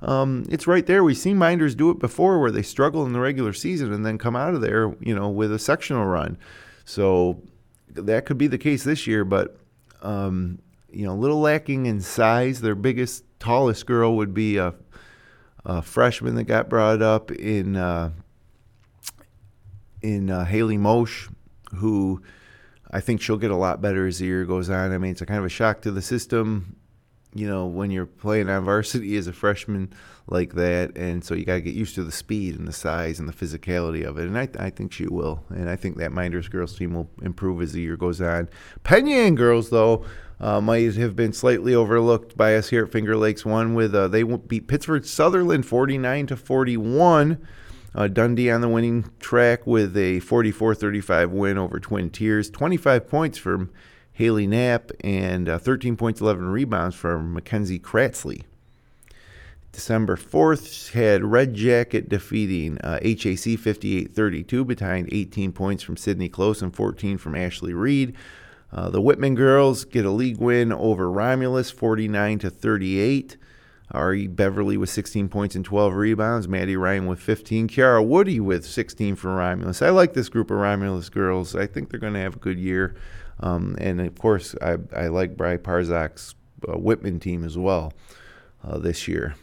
[0.02, 1.04] um, it's right there.
[1.04, 4.18] We've seen Mynderse do it before where they struggle in the regular season and then
[4.18, 6.38] come out of there, you know, with a sectional run.
[6.84, 7.42] So
[7.90, 9.58] that could be the case this year, but,
[10.02, 10.58] um,
[10.90, 12.60] you know, a little lacking in size.
[12.60, 14.74] Their biggest, tallest girl would be a,
[15.64, 18.10] a freshman that got brought up in, uh,
[20.00, 21.28] in uh, Haley Mosh,
[21.74, 22.22] who
[22.90, 24.92] I think she'll get a lot better as the year goes on.
[24.92, 26.76] I mean, it's a kind of a shock to the system
[27.34, 29.92] you know, when you're playing on varsity as a freshman
[30.26, 33.18] like that, and so you got to get used to the speed and the size
[33.18, 34.26] and the physicality of it.
[34.26, 37.62] And I, I think she will, and I think that Mynderse girls team will improve
[37.62, 38.48] as the year goes on.
[38.82, 40.04] Penn Yan girls, though,
[40.40, 43.74] uh, might have been slightly overlooked by us here at Finger Lakes One.
[43.74, 47.46] With uh, they beat Pittsford Sutherland 49 to 41.
[47.92, 52.48] Uh, Dundee on the winning track with a 44-35 win over Twin Tiers.
[52.48, 53.70] 25 points from
[54.20, 58.42] Haley Knapp, and uh, 13 points, 11 rebounds from Mackenzie Kratzley.
[59.72, 66.28] December 4th had Red Jacket defeating uh, HAC 58 32 behind 18 points from Sydney
[66.28, 68.14] Close and 14 from Ashley Reed.
[68.70, 73.38] Uh, the Whitman girls get a league win over Romulus 49 to 38.
[73.92, 76.46] Ari Beverly with 16 points and 12 rebounds.
[76.46, 77.68] Maddie Ryan with 15.
[77.68, 79.80] Kiara Woody with 16 for Romulus.
[79.80, 81.56] I like this group of Romulus girls.
[81.56, 82.94] I think they're going to have a good year.
[83.40, 86.34] Um, and of course, I, I like Bry Parzak's
[86.68, 87.92] uh, Whitman team as well
[88.62, 89.34] uh, this year.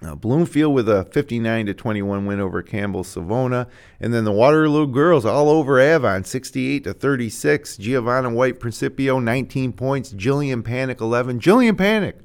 [0.00, 3.66] Uh, Bloomfield with a 59 to 21 win over Campbell Savona,
[3.98, 7.76] and then the Waterloo girls all over Avon, 68 to 36.
[7.78, 10.12] Giovanna White Principio 19 points.
[10.12, 11.40] Jillian Panic 11.
[11.40, 12.18] Jillian Panic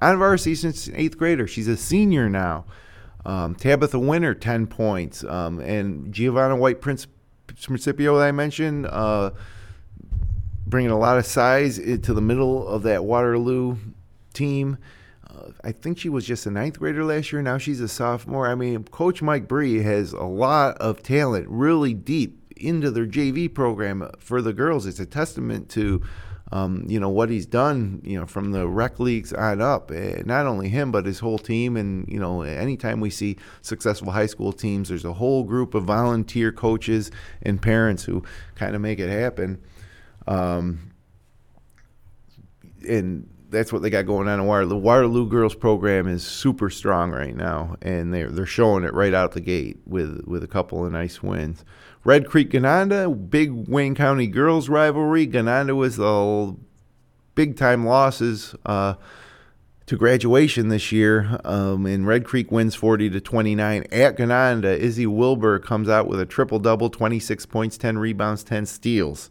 [0.00, 1.46] on varsity since eighth grader.
[1.46, 2.64] She's a senior now.
[3.24, 8.86] Um, Tabitha Winter 10 points, um, and Giovanna White Principio that I mentioned.
[8.86, 9.30] Uh,
[10.66, 13.76] bringing a lot of size to the middle of that Waterloo
[14.32, 14.78] team.
[15.64, 17.42] I think she was just a ninth grader last year.
[17.42, 18.48] Now she's a sophomore.
[18.48, 23.52] I mean, Coach Mike Bree has a lot of talent, really deep into their JV
[23.52, 24.86] program for the girls.
[24.86, 26.02] It's a testament to,
[26.50, 29.90] um, you know, what he's done, you know, from the rec leagues on up.
[29.90, 31.76] Uh, not only him, but his whole team.
[31.76, 35.84] And you know, anytime we see successful high school teams, there's a whole group of
[35.84, 37.10] volunteer coaches
[37.42, 38.22] and parents who
[38.54, 39.62] kind of make it happen.
[40.26, 40.92] Um,
[42.88, 44.70] and that's what they got going on in Waterloo.
[44.70, 49.14] The Waterloo girls program is super strong right now, and they're they're showing it right
[49.14, 51.64] out the gate with with a couple of nice wins.
[52.04, 55.26] Red Creek Gananda, big Wayne County girls rivalry.
[55.26, 56.56] Gananda was the
[57.34, 58.94] big time losses uh,
[59.86, 64.76] to graduation this year, um, and Red Creek wins 40 to 29 at Gananda.
[64.76, 69.30] Izzy Wilbur comes out with a triple double, 26 points, 10 rebounds, 10 steals.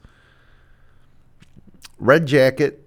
[2.01, 2.83] Red Jacket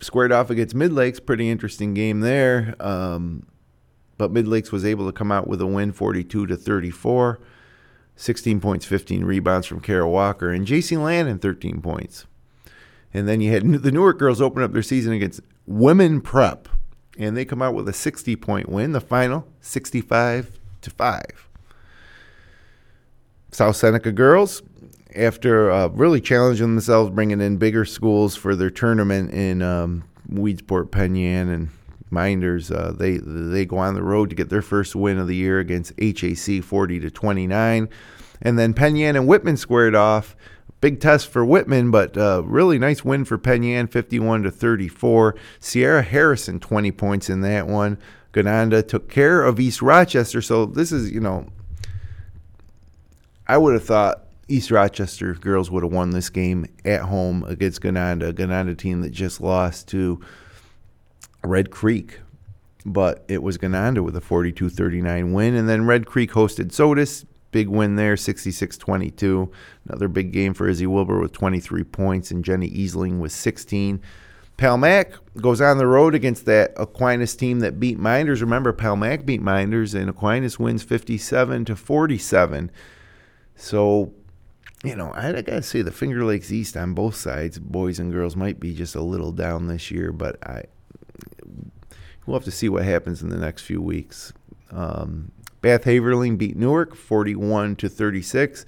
[0.00, 1.18] squared off against Mid Lakes.
[1.18, 2.76] Pretty interesting game there.
[2.78, 3.44] Um,
[4.18, 7.40] but Mid Lakes was able to come out with a win 42 to 34.
[8.14, 12.26] 16 points, 15 rebounds from Kara Walker, and JC Landon 13 points.
[13.12, 16.68] And then you had the Newark girls open up their season against Women Prep,
[17.18, 18.92] and they come out with a 60 point win.
[18.92, 21.48] The final 65 to 5.
[23.50, 24.62] South Seneca girls
[25.14, 30.90] after uh, really challenging themselves, bringing in bigger schools for their tournament in um, Weedsport,
[30.90, 31.68] Penn Yan, and
[32.10, 35.36] Mynderse, uh, they they go on the road to get their first win of the
[35.36, 37.88] year against HAC, 40 to 29,
[38.42, 40.36] and then Penn Yan and Whitman squared off.
[40.80, 45.34] Big test for Whitman, but uh, really nice win for Penn Yan, 51 to 34.
[45.58, 47.98] Sierra Harrison, 20 points in that one.
[48.32, 51.48] Gananda took care of East Rochester, so this is you know,
[53.46, 57.80] I would have thought East Rochester girls would have won this game at home against
[57.80, 60.20] Gananda, a Gananda team that just lost to
[61.44, 62.20] Red Creek.
[62.84, 65.54] But it was Gananda with a 42 39 win.
[65.54, 67.24] And then Red Creek hosted Sodus.
[67.52, 69.50] Big win there, 66 22.
[69.88, 74.00] Another big game for Izzy Wilbur with 23 points, and Jenny Easling with 16.
[74.56, 78.40] Palmac goes on the road against that Aquinas team that beat Mynderse.
[78.40, 82.70] Remember, Palmac beat Mynderse, and Aquinas wins 57 to 47.
[83.56, 84.12] So
[84.84, 88.12] you know, I, I gotta say the Finger Lakes East on both sides, boys and
[88.12, 90.64] girls, might be just a little down this year, but I
[92.26, 94.32] we'll have to see what happens in the next few weeks.
[94.70, 98.64] Um, Bath Haverling beat Newark 41 to 36,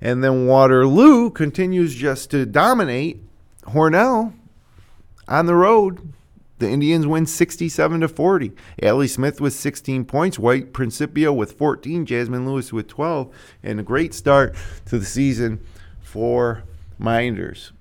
[0.00, 3.22] and then Waterloo continues just to dominate
[3.62, 4.32] Hornell
[5.26, 6.12] on the road
[6.58, 8.52] the Indians win 67 to 40.
[8.82, 13.82] Allie Smith with 16 points, White Principio with 14, Jasmine Lewis with 12, and a
[13.82, 14.54] great start
[14.86, 15.60] to the season
[16.00, 16.64] for
[17.00, 17.72] Mynderse.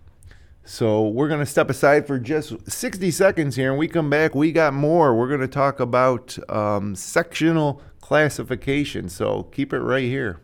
[0.67, 4.33] So we're going to step aside for just 60 seconds here, and we come back.
[4.33, 5.15] We got more.
[5.15, 9.07] We're going to talk about um, sectional classification.
[9.09, 10.39] So keep it right here.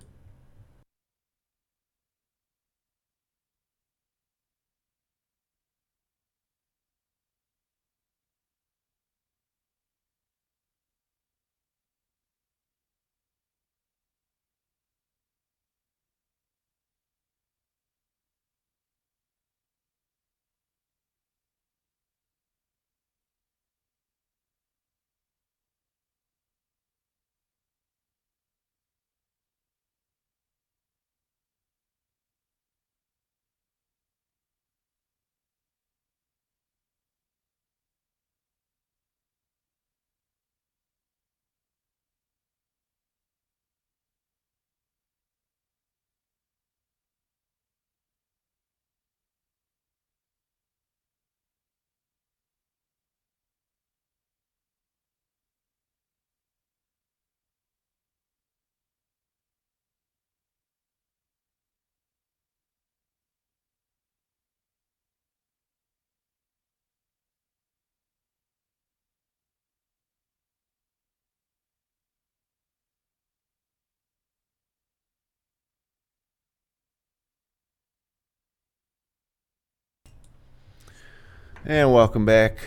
[81.63, 82.57] And welcome back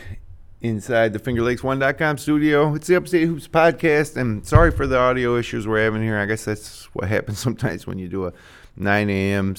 [0.60, 2.76] inside the fingerlakes1.com studio.
[2.76, 6.16] It's the Upstate Hoops podcast, and sorry for the audio issues we're having here.
[6.16, 8.32] I guess that's what happens sometimes when you do a
[8.76, 9.56] 9 a.m.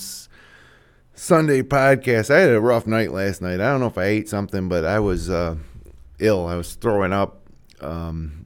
[1.16, 2.34] Sunday podcast.
[2.34, 3.56] I had a rough night last night.
[3.56, 5.58] I don't know if I ate something, but I was uh,
[6.20, 6.48] ill.
[6.48, 7.42] I was throwing up.
[7.82, 8.46] Um,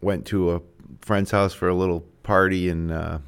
[0.00, 0.62] went to a
[1.00, 3.18] friend's house for a little party, and uh,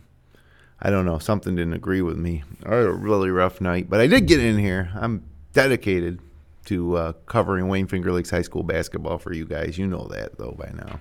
[0.80, 2.44] I don't know, something didn't agree with me.
[2.64, 4.92] I had a really rough night, but I did get in here.
[4.94, 6.20] I'm dedicated
[6.66, 9.78] to uh, covering Wayne Finger Lakes High School basketball for you guys.
[9.78, 11.00] You know that though by now.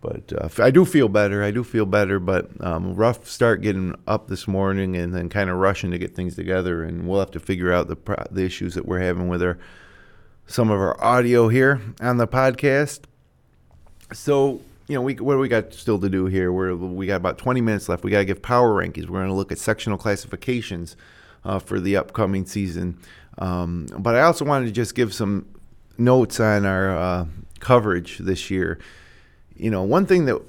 [0.00, 1.44] But uh, I do feel better.
[1.44, 2.18] I do feel better.
[2.18, 6.16] But um, rough start getting up this morning and then kind of rushing to get
[6.16, 6.82] things together.
[6.82, 9.58] And we'll have to figure out the pro- the issues that we're having with our
[10.46, 13.02] some of our audio here on the podcast.
[14.12, 16.52] So you know, we what do we got still to do here?
[16.52, 18.02] We're we got about 20 minutes left.
[18.02, 19.08] We got to give power rankings.
[19.08, 20.96] We're going to look at sectional classifications
[21.44, 22.98] uh, for the upcoming season.
[23.38, 25.46] Um, but I also wanted to just give some
[25.98, 27.26] notes on our uh,
[27.60, 28.78] coverage this year.
[29.56, 30.40] You know, one thing that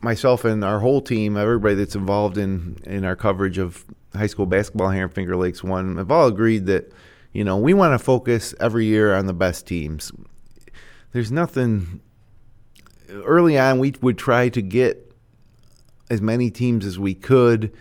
[0.00, 4.46] myself and our whole team, everybody that's involved in in our coverage of high school
[4.46, 6.92] basketball here in Finger Lakes One, have all agreed that
[7.32, 10.12] you know we want to focus every year on the best teams.
[11.12, 12.00] There's nothing.
[13.10, 15.12] Early on, we would try to get
[16.08, 17.72] as many teams as we could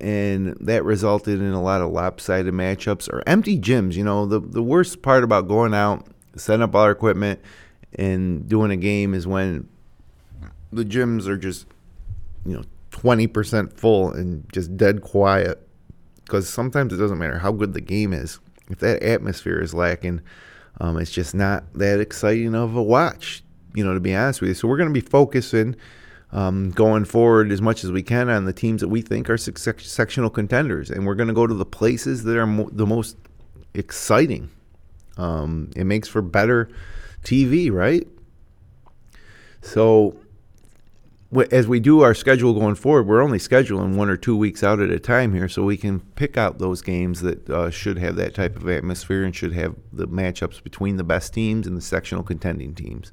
[0.00, 3.94] and that resulted in a lot of lopsided matchups or empty gyms.
[3.94, 7.40] You know, the the worst part about going out, setting up all our equipment,
[7.94, 9.68] and doing a game is when
[10.72, 11.66] the gyms are just,
[12.44, 15.66] you know, twenty percent full and just dead quiet.
[16.24, 18.38] Because sometimes it doesn't matter how good the game is,
[18.68, 20.20] if that atmosphere is lacking,
[20.80, 23.42] um, it's just not that exciting of a watch.
[23.74, 24.54] You know, to be honest with you.
[24.54, 25.76] So we're going to be focusing
[26.32, 29.38] um, going forward as much as we can on the teams that we think are
[29.38, 33.16] sectional contenders, and we're going to go to the places that are mo- the most
[33.74, 34.50] exciting.
[35.16, 36.68] Um, it makes for better
[37.24, 38.06] TV, right?
[39.62, 40.16] So,
[41.32, 44.62] w- as we do our schedule going forward, we're only scheduling one or two weeks
[44.62, 47.98] out at a time here, so we can pick out those games that uh, should
[47.98, 51.76] have that type of atmosphere and should have the matchups between the best teams and
[51.76, 53.10] the sectional contending teams.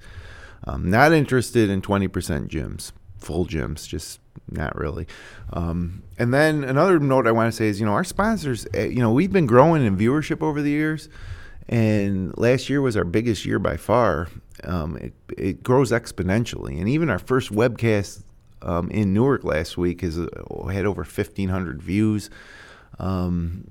[0.65, 2.09] Um, not interested in 20%
[2.49, 5.07] gyms full gyms, just not really.
[5.53, 8.85] Um, and then another note I want to say is, you know, our sponsors, eh,
[8.85, 11.09] you know, we've been growing in viewership over the years,
[11.67, 14.29] and last year was our biggest year by far.
[14.63, 18.23] Um, it, it grows exponentially, and even our first webcast
[18.61, 20.27] um, in Newark last week has uh,
[20.67, 22.29] had over 1,500 views.
[22.99, 23.69] Um,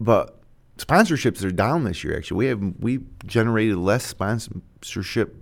[0.00, 0.40] but
[0.78, 2.16] sponsorships are down this year.
[2.16, 5.34] Actually, we have we generated less sponsorship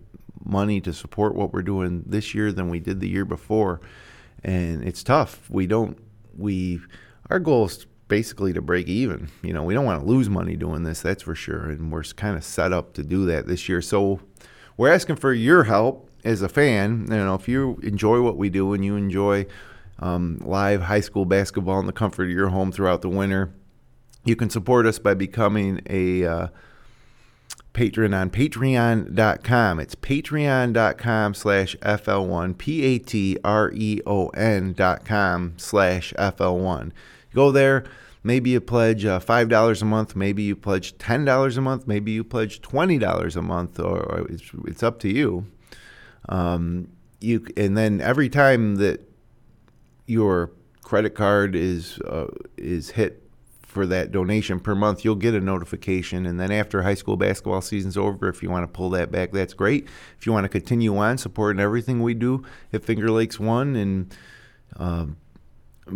[0.45, 3.81] money to support what we're doing this year than we did the year before,
[4.43, 5.49] and it's tough.
[5.51, 5.99] We don't
[6.37, 6.81] we
[7.31, 9.31] our goal is basically to break even.
[9.43, 12.03] You know, we don't want to lose money doing this, that's for sure, and we're
[12.03, 13.81] kind of set up to do that this year.
[13.81, 14.21] So
[14.77, 17.07] we're asking for your help as a fan.
[17.11, 19.47] You know, if you enjoy what we do and you enjoy
[19.99, 23.55] um, live high school basketball in the comfort of your home throughout the winter,
[24.25, 26.49] you can support us by becoming a uh,
[27.75, 29.81] Patreon on patreon.com.
[29.81, 36.93] It's patreon.com slash FL1, P A T R E O N dot com slash FL1.
[37.35, 37.85] Go there.
[38.27, 40.17] Maybe you pledge uh, $5 a month.
[40.17, 41.87] Maybe you pledge $10 a month.
[41.87, 45.47] Maybe you pledge $20 a month, or, or it's, it's up to you.
[46.31, 46.89] Um,
[47.21, 49.07] you and then every time that
[50.07, 50.53] your
[50.83, 53.24] credit card is uh, is hit
[53.75, 56.27] for that donation per month, you'll get a notification.
[56.27, 59.33] And then after high school basketball season's over, if you want to pull that back,
[59.33, 59.89] that's great.
[60.17, 64.17] If you want to continue on supporting everything we do at Finger Lakes One and
[64.77, 65.07] uh,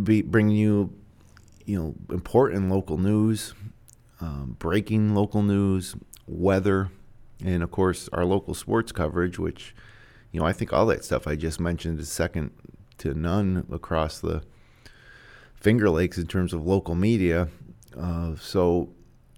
[0.02, 0.92] be bringing you,
[1.64, 3.54] you know, important local news,
[4.20, 5.94] um, breaking local news,
[6.26, 6.90] weather,
[7.44, 9.72] and of course our local sports coverage, which,
[10.32, 12.50] you know, I think all that stuff I just mentioned is second
[12.98, 14.42] to none across the
[15.54, 17.48] Finger Lakes in terms of local media.
[17.97, 18.91] Uh, so,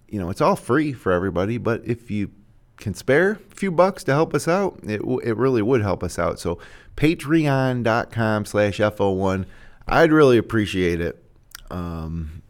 [0.08, 2.30] you know, it's all free for everybody, but if you
[2.76, 6.02] can spare a few bucks to help us out, it, w- it really would help
[6.02, 6.40] us out.
[6.40, 6.58] So,
[6.96, 9.46] patreon.com slash FO1.
[9.86, 11.22] I'd really appreciate it.
[11.70, 12.42] Um,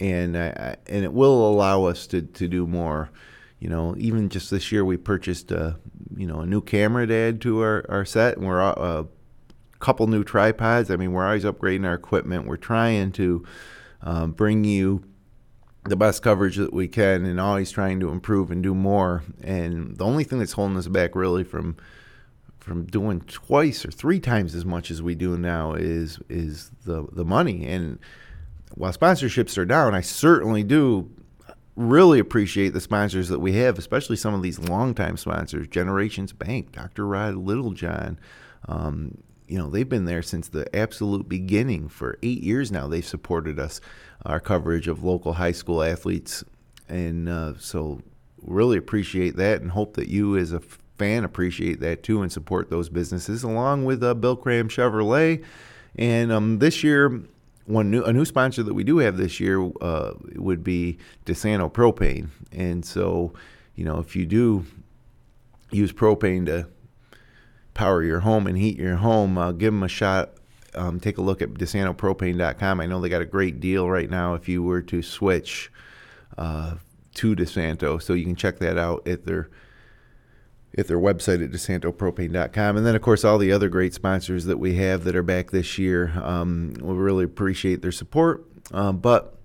[0.00, 3.10] and I, and it will allow us to, to do more.
[3.58, 5.78] You know, even just this year, we purchased a
[6.16, 9.04] you know a new camera to add to our, our set, and we're a uh,
[9.78, 10.90] couple new tripods.
[10.90, 12.46] I mean, we're always upgrading our equipment.
[12.46, 13.44] We're trying to
[14.02, 15.04] um, bring you
[15.84, 19.22] the best coverage that we can and always trying to improve and do more.
[19.42, 21.76] And the only thing that's holding us back really from
[22.58, 27.06] from doing twice or three times as much as we do now is is the
[27.12, 27.66] the money.
[27.66, 27.98] And
[28.74, 31.10] while sponsorships are down, I certainly do
[31.76, 36.72] really appreciate the sponsors that we have, especially some of these longtime sponsors, Generations Bank,
[36.72, 37.06] Dr.
[37.06, 38.18] Rod Littlejohn.
[38.68, 41.88] Um, you know, they've been there since the absolute beginning.
[41.88, 43.80] For eight years now, they've supported us,
[44.24, 46.44] our coverage of local high school athletes.
[46.88, 48.00] And uh, so,
[48.42, 50.60] really appreciate that and hope that you, as a
[50.98, 55.44] fan, appreciate that too and support those businesses, along with uh, Bill Cram Chevrolet.
[55.96, 57.22] And um, this year,
[57.66, 61.72] one new a new sponsor that we do have this year uh, would be DeSanto
[61.72, 63.32] Propane, and so
[63.74, 64.66] you know if you do
[65.70, 66.66] use propane to
[67.74, 70.30] power your home and heat your home, uh, give them a shot.
[70.76, 72.80] Um, take a look at DeSantoPropane.com.
[72.80, 75.70] I know they got a great deal right now if you were to switch
[76.36, 76.74] uh,
[77.14, 79.50] to DeSanto, so you can check that out at their
[80.76, 82.76] at their website at DeSantoPropane.com.
[82.76, 85.52] And then, of course, all the other great sponsors that we have that are back
[85.52, 86.12] this year.
[86.20, 88.44] Um, we really appreciate their support.
[88.72, 89.38] Um, but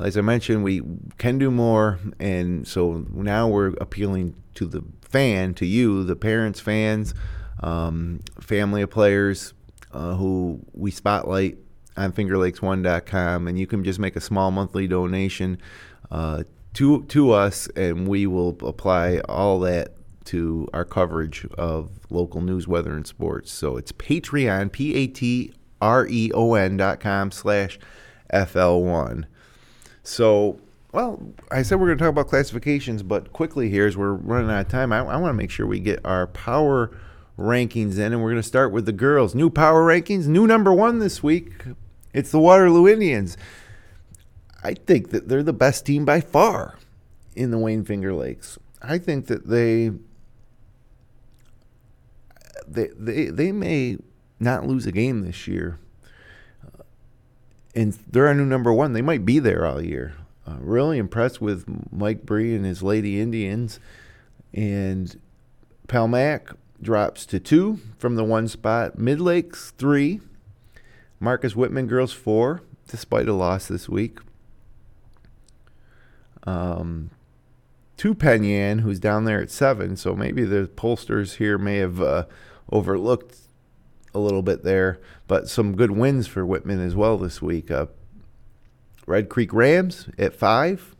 [0.00, 0.82] as I mentioned, we
[1.18, 2.00] can do more.
[2.18, 7.14] And so now we're appealing to the fan, to you, the parents, fans,
[7.60, 9.54] um, family of players
[9.92, 11.58] uh, who we spotlight
[11.96, 13.48] on FingerLakes1.com.
[13.48, 15.58] And you can just make a small monthly donation.
[16.10, 16.44] Uh,
[16.74, 19.94] to, to us, and we will apply all that
[20.24, 23.52] to our coverage of local news, weather, and sports.
[23.52, 27.78] So it's Patreon, P A T R E O N dot com slash
[28.32, 29.24] FL1.
[30.02, 30.58] So,
[30.92, 34.50] well, I said we're going to talk about classifications, but quickly here, as we're running
[34.50, 36.96] out of time, I, I want to make sure we get our power
[37.38, 39.34] rankings in, and we're going to start with the girls.
[39.34, 41.52] New power rankings, new number one this week.
[42.12, 43.36] It's the Waterloo Indians.
[44.62, 46.78] I think that they're the best team by far
[47.34, 48.58] in the Wayne Finger Lakes.
[48.80, 49.90] I think that they
[52.66, 53.98] they they they may
[54.38, 55.78] not lose a game this year,
[57.74, 58.92] and they're our new number one.
[58.92, 60.14] They might be there all year.
[60.46, 63.78] Uh, really impressed with Mike Bree and his Lady Indians,
[64.52, 65.20] and
[65.88, 68.98] Palmac drops to two from the one spot.
[68.98, 70.20] Mid Lakes three.
[71.20, 74.18] Marcus Whitman girls four, despite a loss this week.
[76.44, 77.10] Um,
[77.98, 79.96] to Penn Yan, who's down there at seven.
[79.96, 82.24] So maybe the pollsters here may have uh,
[82.72, 83.36] overlooked
[84.12, 87.70] a little bit there, but some good wins for Whitman as well this week.
[87.70, 87.86] Uh,
[89.06, 90.96] Red Creek Rams at five.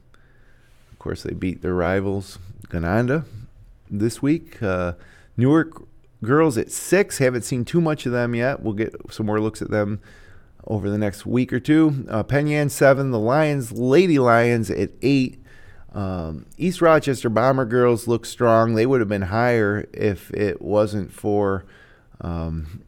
[0.92, 3.24] Of course, they beat their rivals Gananda
[3.90, 4.62] this week.
[4.62, 4.92] Uh,
[5.36, 5.86] Newark
[6.22, 7.18] girls at six.
[7.18, 8.62] Haven't seen too much of them yet.
[8.62, 10.00] We'll get some more looks at them
[10.66, 12.06] over the next week or two.
[12.08, 13.10] Uh, Penn Yan seven.
[13.10, 15.38] The Lions, Lady Lions at eight.
[15.92, 18.74] Um, East Rochester Bomber girls look strong.
[18.74, 21.66] They would have been higher if it wasn't for
[22.20, 22.84] um,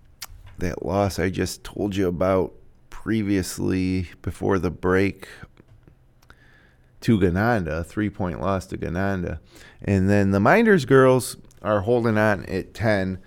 [0.58, 2.54] that loss I just told you about
[2.88, 5.28] previously before the break
[7.02, 9.38] to Gananda, three point loss to Gananda.
[9.82, 13.18] And then the Mynderse girls are holding on at 10.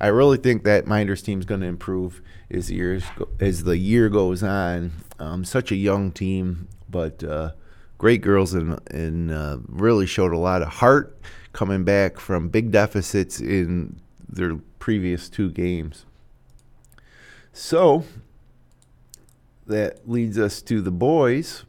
[0.00, 2.20] I really think that Mynderse team is going to improve
[2.50, 4.92] as, years go, as the year goes on.
[5.20, 7.22] Um, such a young team, but.
[7.22, 7.52] Uh,
[8.02, 11.16] great girls and, and uh, really showed a lot of heart
[11.52, 16.04] coming back from big deficits in their previous two games.
[17.52, 18.04] So
[19.64, 21.62] that leads us to the boys.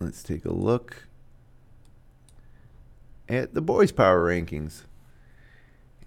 [0.00, 1.04] Let's take a look
[3.30, 4.82] at the boys' power rankings.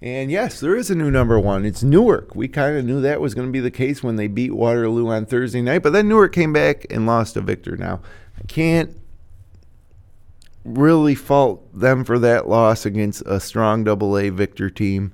[0.02, 1.66] And yes, there is a new number one.
[1.66, 2.36] It's Newark.
[2.36, 5.08] We kind of knew that was going to be the case when they beat Waterloo
[5.08, 7.78] on Thursday night, but then Newark came back and lost to Victor.
[7.78, 8.02] Now,
[8.38, 8.98] I can't
[10.66, 15.14] really fault them for that loss against a strong double A Victor team.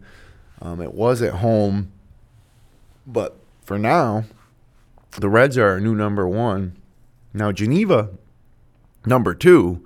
[0.59, 1.91] Um, it was at home,
[3.05, 4.25] but for now,
[5.19, 6.75] the Reds are our new number one.
[7.31, 8.09] Now, Geneva,
[9.05, 9.85] number two,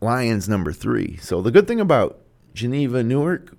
[0.00, 1.16] Lions, number three.
[1.16, 2.20] So the good thing about
[2.54, 3.56] Geneva, Newark,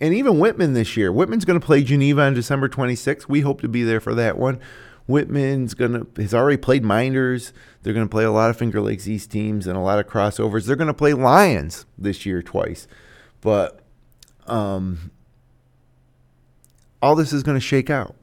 [0.00, 1.12] and even Whitman this year.
[1.12, 3.28] Whitman's going to play Geneva on December 26th.
[3.28, 4.60] We hope to be there for that one.
[5.06, 7.52] Whitman's going to has already played Mynderse.
[7.82, 10.06] They're going to play a lot of Finger Lakes East teams and a lot of
[10.06, 10.66] crossovers.
[10.66, 12.86] They're going to play Lions this year twice.
[13.40, 13.80] But
[14.46, 15.10] um,
[17.00, 18.14] all this is going to shake out.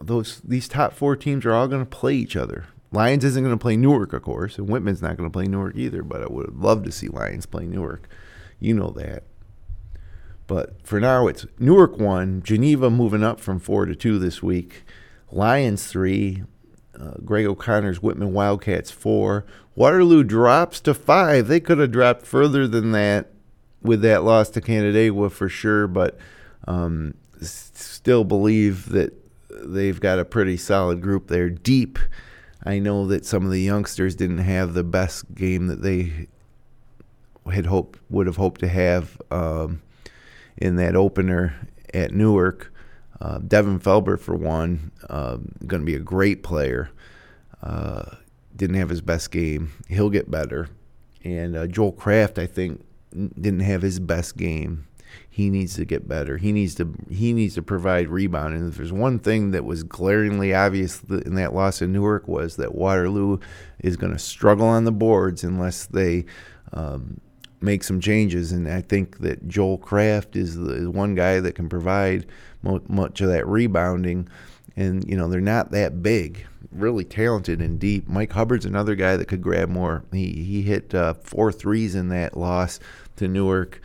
[0.00, 2.66] Those these top four teams are all going to play each other.
[2.92, 5.76] Lions isn't going to play Newark, of course, and Whitman's not going to play Newark
[5.76, 6.02] either.
[6.02, 8.08] But I would love to see Lions play Newark.
[8.60, 9.24] You know that.
[10.46, 14.82] But for now, it's Newark one, Geneva moving up from four to two this week,
[15.30, 16.42] Lions three,
[16.98, 21.48] uh, Greg O'Connor's Whitman Wildcats four, Waterloo drops to five.
[21.48, 23.30] They could have dropped further than that
[23.80, 26.18] with that loss to Canandaigua for sure, but
[26.68, 29.14] um, still believe that
[29.64, 31.98] they've got a pretty solid group there, deep
[32.64, 36.28] I know that some of the youngsters didn't have the best game that they
[37.50, 39.82] had hoped would have hoped to have um,
[40.56, 42.72] in that opener at Newark.
[43.20, 46.90] Uh, Devin Felber, for one, um, going to be a great player.
[47.62, 48.16] Uh,
[48.54, 49.72] didn't have his best game.
[49.88, 50.68] He'll get better.
[51.24, 54.86] And uh, Joel Kraft, I think, didn't have his best game.
[55.34, 56.36] He needs to get better.
[56.36, 58.52] He needs to he needs to provide rebound.
[58.52, 62.56] And if there's one thing that was glaringly obvious in that loss in Newark was
[62.56, 63.38] that Waterloo
[63.78, 66.26] is going to struggle on the boards unless they
[66.74, 67.18] um,
[67.62, 68.52] make some changes.
[68.52, 72.26] And I think that Joel Kraft is, the, is one guy that can provide
[72.62, 74.28] mo- much of that rebounding.
[74.76, 78.06] And you know they're not that big, really talented and deep.
[78.06, 80.04] Mike Hubbard's another guy that could grab more.
[80.12, 82.80] He he hit uh, four threes in that loss
[83.16, 83.80] to Newark.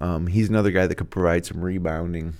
[0.00, 2.34] Um, he's another guy that could provide some rebounding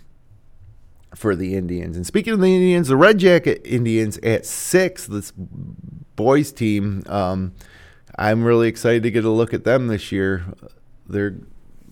[1.14, 1.96] for the Indians.
[1.96, 5.32] And speaking of the Indians, the Red Jacket Indians at six, this
[6.16, 7.02] boys team.
[7.06, 7.52] Um,
[8.18, 10.44] I'm really excited to get a look at them this year.
[11.06, 11.36] They're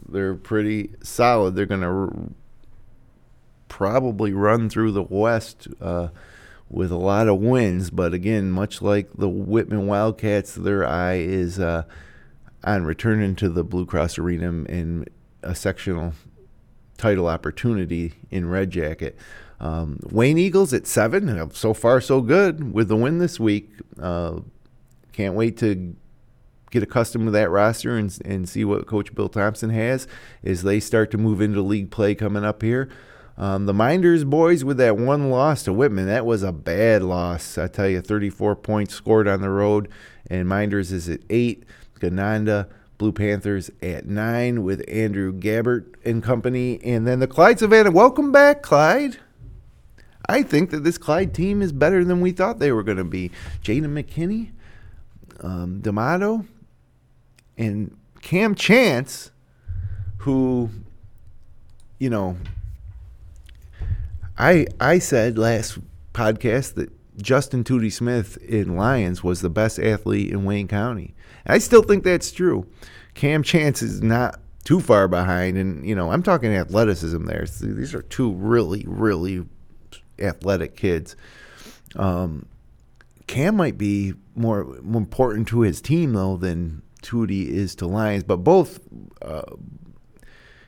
[0.09, 1.55] they're pretty solid.
[1.55, 2.13] They're going to r-
[3.69, 6.09] probably run through the West uh,
[6.69, 7.91] with a lot of wins.
[7.91, 11.85] But again, much like the Whitman Wildcats, their eye is uh,
[12.65, 15.07] on returning to the Blue Cross Arena in
[15.43, 16.15] a sectional
[16.97, 19.17] title opportunity in Red Jacket.
[19.61, 21.51] Um, Wayne Eagles at seven.
[21.53, 23.71] So far, so good with the win this week.
[24.01, 24.41] Uh,
[25.13, 25.97] can't wait to
[26.71, 30.07] get accustomed to that roster and, and see what Coach Bill Thompson has
[30.45, 32.89] as they start to move into league play coming up here.
[33.37, 37.57] Um, the Mynderse boys with that one loss to Whitman, that was a bad loss.
[37.57, 39.89] I tell you, 34 points scored on the road,
[40.29, 41.65] and Mynderse is at eight.
[42.01, 42.69] Gananda
[42.99, 47.93] Blue Panthers at nine with Andrew Gabbert and company, and then the Clyde Savannah.
[47.93, 49.19] Welcome back, Clyde.
[50.29, 53.05] I think that this Clyde team is better than we thought they were going to
[53.05, 53.31] be.
[53.63, 54.51] Jaden McKinney,
[55.43, 56.45] um, D'Amato,
[57.57, 59.31] and Cam Chance,
[60.19, 60.69] who,
[61.99, 62.37] you know,
[64.37, 65.79] I I said last
[66.13, 71.15] podcast that Justin Tootie Smith in Lyons was the best athlete in Wayne County.
[71.49, 72.67] I still think that's true.
[73.15, 77.47] Cam Chance is not too far behind, and you know I'm talking athleticism there.
[77.47, 79.45] These are two really, really
[80.19, 81.17] athletic kids.
[81.97, 82.47] Um,
[83.27, 88.25] Cam might be more, more important to his team though than Tootie is to Lions,
[88.25, 88.81] but both.
[89.23, 89.43] Uh,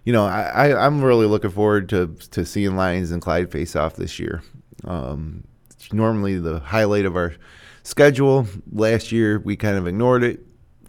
[0.02, 3.76] you know, I, I, am really looking forward to to seeing Lions and Clyde face
[3.76, 4.42] off this year.
[4.84, 5.44] Um,
[5.92, 7.34] normally the highlight of our
[7.82, 8.46] schedule.
[8.72, 10.40] Last year we kind of ignored it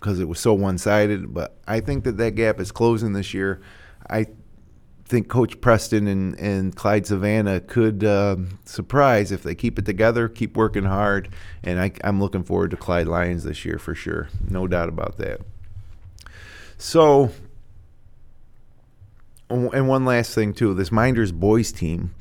[0.01, 3.35] because it was so one sided, but I think that that gap is closing this
[3.35, 3.61] year.
[4.09, 4.25] I
[5.05, 10.27] think Coach Preston and, and Clyde Savannah could uh, surprise if they keep it together,
[10.27, 11.29] keep working hard,
[11.63, 14.29] and I, I'm looking forward to Clyde Lyons this year for sure.
[14.49, 15.41] No doubt about that.
[16.79, 17.29] So,
[19.51, 22.15] and one last thing too, this Mynderse boys team.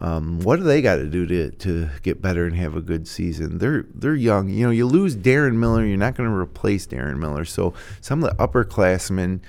[0.00, 3.08] Um, what do they got to do to to get better and have a good
[3.08, 3.58] season?
[3.58, 4.48] They're they're young.
[4.48, 7.44] You know, you lose Darren Miller, you're not going to replace Darren Miller.
[7.44, 9.40] So some of the upperclassmen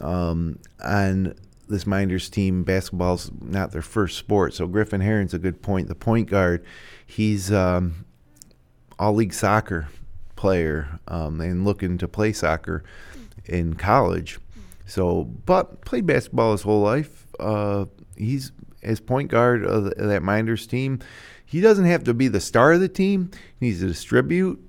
[0.00, 1.34] um, on
[1.68, 4.54] this Mynderse team, basketball's not their first sport.
[4.54, 5.88] So Griffin Heron's a good point.
[5.88, 6.64] The point guard,
[7.06, 8.06] he's um,
[8.98, 9.88] all league soccer
[10.36, 12.82] player um, and looking to play soccer
[13.44, 14.38] in college.
[14.86, 17.26] So, but played basketball his whole life.
[17.38, 17.86] Uh,
[18.16, 18.52] he's
[18.82, 21.00] as point guard of, that Mynderse team.
[21.44, 23.30] He doesn't have to be the star of the team.
[23.58, 24.62] He needs to distribute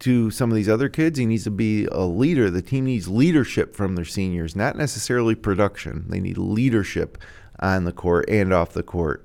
[0.00, 1.18] to some of these other kids.
[1.18, 2.50] He needs to be a leader.
[2.50, 6.04] The team needs leadership from their seniors, not necessarily production.
[6.08, 7.18] They need leadership
[7.58, 9.24] on the court and off the court.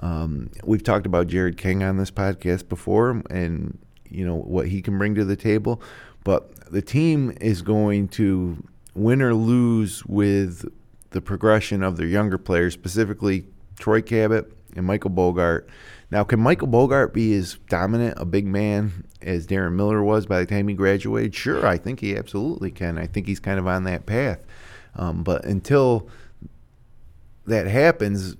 [0.00, 3.78] Um, we've talked about Jared King on this podcast before, and
[4.08, 5.82] you know what he can bring to the table.
[6.24, 8.62] But the team is going to
[8.94, 10.70] win or lose with
[11.10, 13.46] the progression of their younger players, specifically
[13.80, 15.68] Troy Cabot and Michael Bogart.
[16.10, 20.40] Now, can Michael Bogart be as dominant a big man as Darren Miller was by
[20.40, 21.34] the time he graduated?
[21.34, 22.98] Sure, I think he absolutely can.
[22.98, 24.44] I think he's kind of on that path.
[24.96, 26.08] Um, but until
[27.46, 28.36] that happens,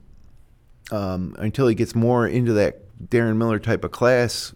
[0.91, 4.53] um, until he gets more into that Darren Miller type of class,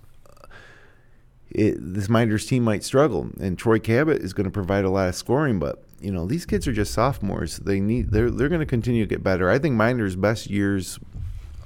[1.51, 3.31] it, this Mynderse team might struggle.
[3.41, 6.45] And Troy Cabot is going to provide a lot of scoring, but you know these
[6.45, 7.57] kids are just sophomores.
[7.57, 9.51] They need they're they're going to continue to get better.
[9.51, 10.99] I think Mynderse' best years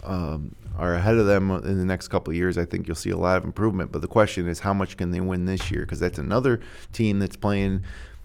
[0.05, 2.57] um, are ahead of them in the next couple of years.
[2.57, 3.91] I think you'll see a lot of improvement.
[3.91, 5.81] But the question is, how much can they win this year?
[5.81, 6.61] Because that's another
[6.93, 7.83] team that's playing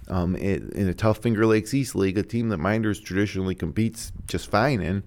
[0.08, 4.12] um, in, in, a tough Finger Lakes East League, a team that Mynderse traditionally competes
[4.28, 5.04] just fine in.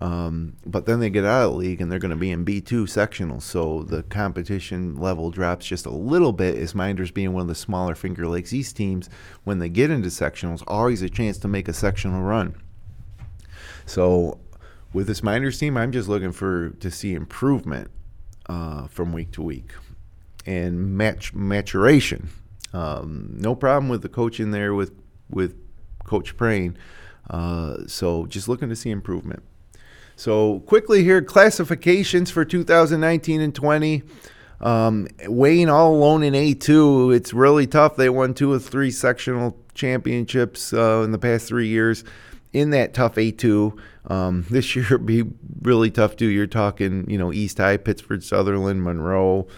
[0.00, 2.44] Um, but then they get out of the league and they're going to be in
[2.44, 3.42] B2 sectionals.
[3.42, 7.54] So the competition level drops just a little bit as Mynderse being one of the
[7.54, 9.10] smaller Finger Lakes East teams.
[9.44, 12.54] When they get into sectionals, always a chance to make a sectional run.
[13.84, 14.38] So
[14.94, 17.90] with this Mynderse team, I'm just looking for to see improvement
[18.46, 19.72] uh, from week to week
[20.46, 22.30] and match maturation.
[22.72, 24.92] Um, no problem with the coach in there with
[25.28, 25.56] with
[26.04, 26.78] Coach Prain.
[27.28, 29.42] Uh, so just looking to see improvement.
[30.20, 34.02] So quickly here, classifications for 2019 and 20.
[34.60, 37.16] Um, Wayne all alone in A2.
[37.16, 37.96] It's really tough.
[37.96, 42.04] They won two of three sectional championships uh, in the past three years
[42.52, 43.78] in that tough A2.
[44.08, 45.24] Um, this year be
[45.62, 46.28] really tough too.
[46.28, 49.48] You're talking, you know, East High, Pittsford, Sutherland, Monroe,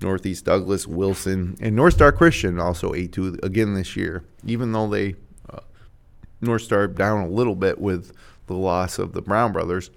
[0.00, 4.22] Northeast Douglas, Wilson, and North Star Christian also A2 again this year.
[4.46, 5.16] Even though they
[5.50, 5.58] uh,
[6.40, 8.12] North Star down a little bit with
[8.46, 9.90] the loss of the Brown brothers.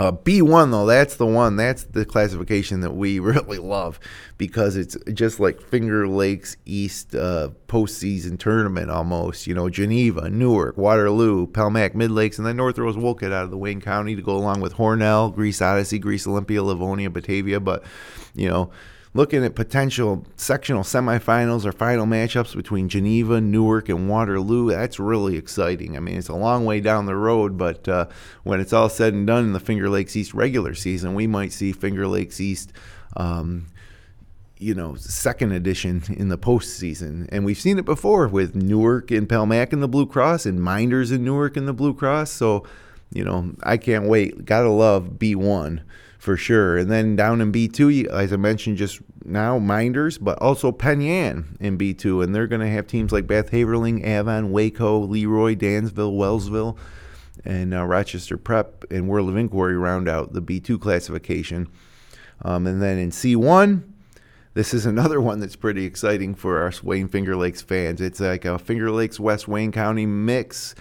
[0.00, 1.56] Uh, B1 though, that's the one.
[1.56, 4.00] That's the classification that we really love
[4.38, 9.46] because it's just like Finger Lakes East uh, postseason tournament almost.
[9.46, 13.50] You know, Geneva, Newark, Waterloo, Palmac, Mid Lakes, and then North Rose Wolcott out of
[13.50, 17.60] the Wayne County to go along with Hornell, Greece Odyssey, Greece Olympia, Livonia, Batavia.
[17.60, 17.84] But
[18.34, 18.70] you know,
[19.12, 24.70] looking at potential sectional semifinals or final matchups between Geneva, Newark, and Waterloo.
[24.70, 25.96] That's really exciting.
[25.96, 28.06] I mean, it's a long way down the road, but uh,
[28.44, 31.52] when it's all said and done in the Finger Lakes East regular season, we might
[31.52, 32.72] see Finger Lakes East.
[33.16, 33.66] Um,
[34.58, 37.26] you know, second edition in the postseason.
[37.32, 41.10] And we've seen it before with Newark and Palmac in the Blue Cross and Mynderse
[41.10, 42.32] in Newark in the Blue Cross.
[42.32, 42.66] So,
[43.10, 44.44] you know, I can't wait.
[44.44, 45.80] Gotta love B1
[46.20, 46.76] for sure.
[46.76, 51.56] And then down in B2, as I mentioned just now, Mynderse, but also Penn Yan
[51.58, 52.22] in B2.
[52.22, 56.76] And they're going to have teams like Bath Haverling, Avon, Waco, Leroy, Dansville, Wellsville,
[57.46, 61.68] and uh, Rochester Prep and World of Inquiry round out the B2 classification.
[62.42, 63.82] Um, and then in C1,
[64.52, 68.02] this is another one that's pretty exciting for our Wayne Finger Lakes fans.
[68.02, 70.74] It's like a Finger Lakes West Wayne County mix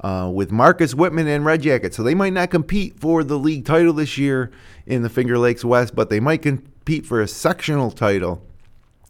[0.00, 1.94] uh, with Marcus Whitman and Red Jacket.
[1.94, 4.50] So they might not compete for the league title this year
[4.86, 8.42] in the Finger Lakes West, but they might compete for a sectional title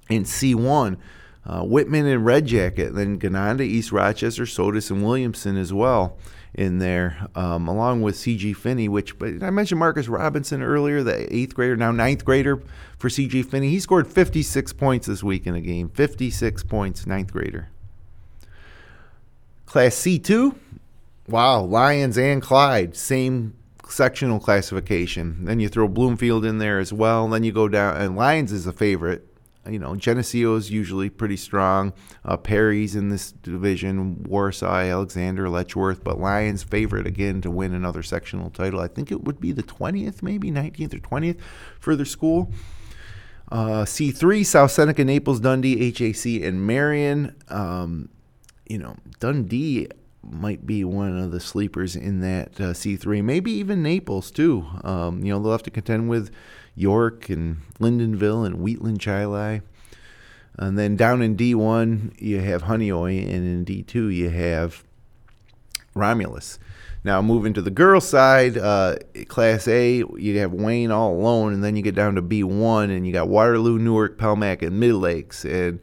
[0.09, 0.97] in C1.
[1.45, 6.19] Uh, Whitman and Red Jacket, then Gananda, East Rochester, Sodus, and Williamson as well
[6.57, 11.33] in there, um, along with CG Finney, which but I mentioned Marcus Robinson earlier, the
[11.35, 12.63] eighth grader, now ninth grader
[12.99, 13.69] for CG Finney.
[13.69, 15.91] He scored 56 points this week in a game.
[15.91, 17.69] 56 points, ninth grader.
[19.67, 20.57] Class C2,
[21.29, 23.55] wow, Lions and Clyde, same
[23.89, 25.45] sectional classification.
[25.45, 27.29] Then you throw Bloomfield in there as well.
[27.29, 29.27] Then you go down, and Lions is a favorite.
[29.69, 31.93] You know, Geneseo is usually pretty strong.
[32.25, 38.05] Uh, Perry's in this division, Warsaw, Alexander, Letchworth, but Lions favorite again to win another
[38.05, 38.79] sectional title.
[38.79, 41.41] I think it would be the 20th, maybe 19th or 20th
[41.81, 42.53] for their school.
[43.51, 47.35] Uh, C3, South Seneca, Naples, Dundee, HAC, and Marion.
[47.49, 48.09] Um,
[48.69, 49.89] you know, Dundee
[50.31, 53.23] might be one of the sleepers in that uh, C3.
[53.23, 54.67] Maybe even Naples too.
[54.85, 56.31] Um, you know, they'll have to contend with
[56.75, 59.63] York and Lyndonville and Wheatland Chili.
[60.59, 64.85] And then down in D1, you have Honeoye, and in D2, you have
[65.95, 66.59] Romulus.
[67.05, 68.97] Now, moving to the girls' side, uh,
[69.29, 73.07] Class A, you have Wayne all alone, and then you get down to B1, and
[73.07, 75.45] you got Waterloo, Newark, Palmac, and Mid Lakes.
[75.45, 75.79] And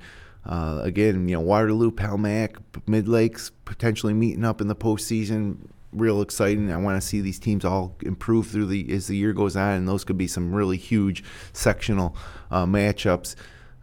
[0.46, 5.70] uh, again, you know, Waterloo, Palmac, Mid Lakes potentially meeting up in the postseason.
[5.94, 6.72] Real exciting.
[6.72, 9.74] I want to see these teams all improve through the as the year goes on,
[9.74, 11.24] and those could be some really huge
[11.54, 12.16] sectional
[12.50, 13.36] uh, matchups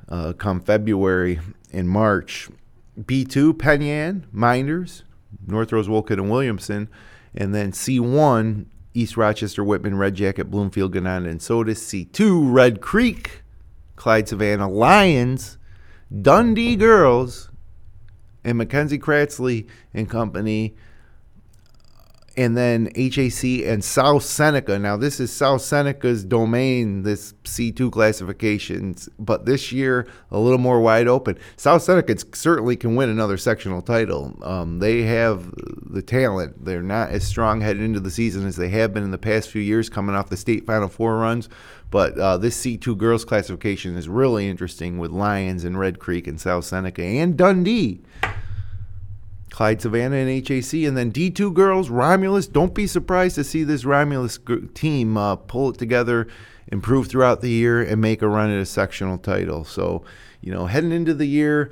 [0.09, 1.41] uh, come February
[1.73, 2.49] and March.
[2.99, 5.03] B2, Penn Yan, Mynderse,
[5.47, 6.89] North Rose, Wolcott, and Williamson,
[7.35, 11.83] and then C1, East Rochester, Whitman, Red Jacket, Bloomfield, Gananda, and Sodus.
[11.83, 13.43] C2, Red Creek,
[13.97, 15.59] Clyde Savannah Lions,
[16.11, 17.51] Dundee Girls
[18.45, 20.75] and Mackenzie Kratsley and company,
[22.37, 24.79] and then HAC and South Seneca.
[24.79, 30.81] Now, this is South Seneca's domain, this C2 classifications, but this year a little more
[30.81, 31.39] wide open.
[31.57, 34.39] South Seneca certainly can win another sectional title.
[34.43, 36.65] Um, they have the talent.
[36.65, 39.51] They're not as strong headed into the season as they have been in the past
[39.51, 41.49] few years, coming off the state Final Four runs.
[41.91, 46.41] But uh, this C2 girls classification is really interesting with Lions and Red Creek and
[46.41, 48.01] South Seneca and Dundee.
[49.51, 52.47] Clyde Savannah and HAC, and then D2 girls, Romulus.
[52.47, 54.39] Don't be surprised to see this Romulus
[54.75, 56.29] team uh, pull it together,
[56.69, 59.65] improve throughout the year, and make a run at a sectional title.
[59.65, 60.05] So,
[60.41, 61.71] you know, heading into the year,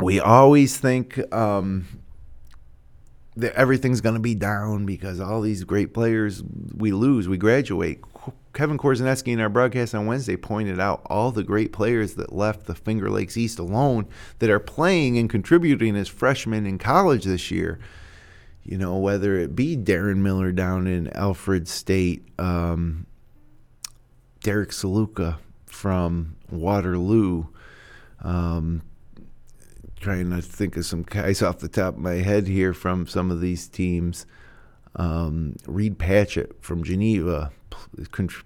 [0.00, 1.86] we always think um,
[3.36, 6.42] that everything's going to be down because all these great players
[6.74, 8.00] we lose, we graduate.
[8.54, 12.66] Kevin Korzenetsky in our broadcast on Wednesday pointed out all the great players that left
[12.66, 14.06] the Finger Lakes East alone
[14.38, 17.80] that are playing and contributing as freshmen in college this year.
[18.62, 23.06] You know, whether it be Darren Miller down in Alfred State, um,
[24.42, 27.46] Derek Saluka from Waterloo,
[28.22, 28.82] um,
[30.00, 33.30] trying to think of some guys off the top of my head here from some
[33.30, 34.26] of these teams.
[34.96, 37.50] Um, Reed Patchett from Geneva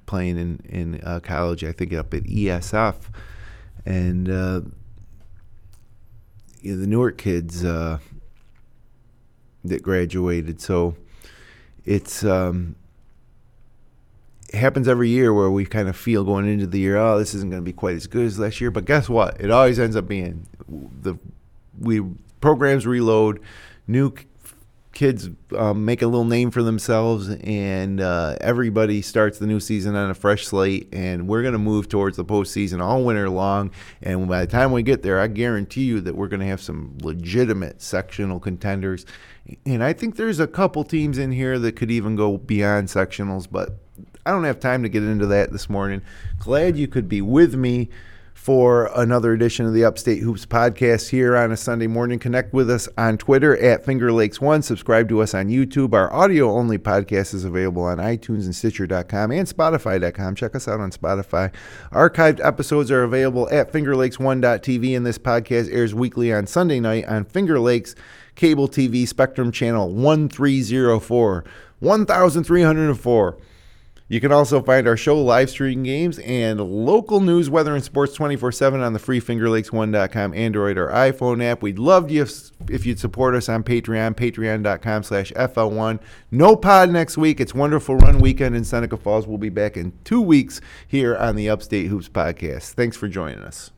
[0.07, 2.97] playing in in uh, college, I think up at ESF,
[3.85, 4.61] and uh,
[6.61, 7.99] you know, the Newark kids uh,
[9.65, 10.61] that graduated.
[10.61, 10.97] So
[11.85, 12.77] it's um,
[14.49, 17.35] it happens every year where we kind of feel going into the year, oh, this
[17.35, 18.71] isn't going to be quite as good as last year.
[18.71, 19.41] But guess what?
[19.41, 21.19] It always ends up being the
[21.79, 22.03] we
[22.41, 23.41] programs reload,
[23.87, 24.13] new
[24.93, 29.95] kids um, make a little name for themselves, and uh, everybody starts the new season
[29.95, 30.89] on a fresh slate.
[30.93, 33.71] And we're going to move towards the postseason all winter long.
[34.03, 36.61] And by the time we get there, I guarantee you that we're going to have
[36.61, 39.05] some legitimate sectional contenders.
[39.65, 43.47] And I think there's a couple teams in here that could even go beyond sectionals,
[43.51, 43.79] but
[44.27, 46.03] I don't have time to get into that this morning.
[46.39, 47.89] Glad you could be with me
[48.49, 52.19] for another edition of the Upstate Hoops podcast here on a Sunday morning.
[52.19, 54.63] Connect with us on Twitter at Finger Lakes One.
[54.63, 55.93] Subscribe to us on YouTube.
[55.93, 60.35] Our audio only podcast is available on iTunes and Stitcher.com and Spotify.com.
[60.35, 61.53] Check us out on Spotify.
[61.93, 67.27] Archived episodes are available at FingerLakes1.tv, and this podcast airs weekly on Sunday night on
[67.27, 67.95] Finger Lakes
[68.35, 71.45] Cable TV Spectrum Channel 1304.
[71.81, 73.39] 1304.
[74.09, 78.15] You can also find our show, live streaming games, and local news, weather, and sports
[78.15, 81.61] 24 7 on the free FingerLakes1.com Android or iPhone app.
[81.61, 86.01] We'd love you if, if you'd support us on Patreon, patreon.com slash FL1.
[86.31, 87.39] No pod next week.
[87.39, 89.27] It's Wonderful Run Weekend in Seneca Falls.
[89.27, 92.73] We'll be back in two weeks here on the Upstate Hoops Podcast.
[92.73, 93.73] Thanks for joining us.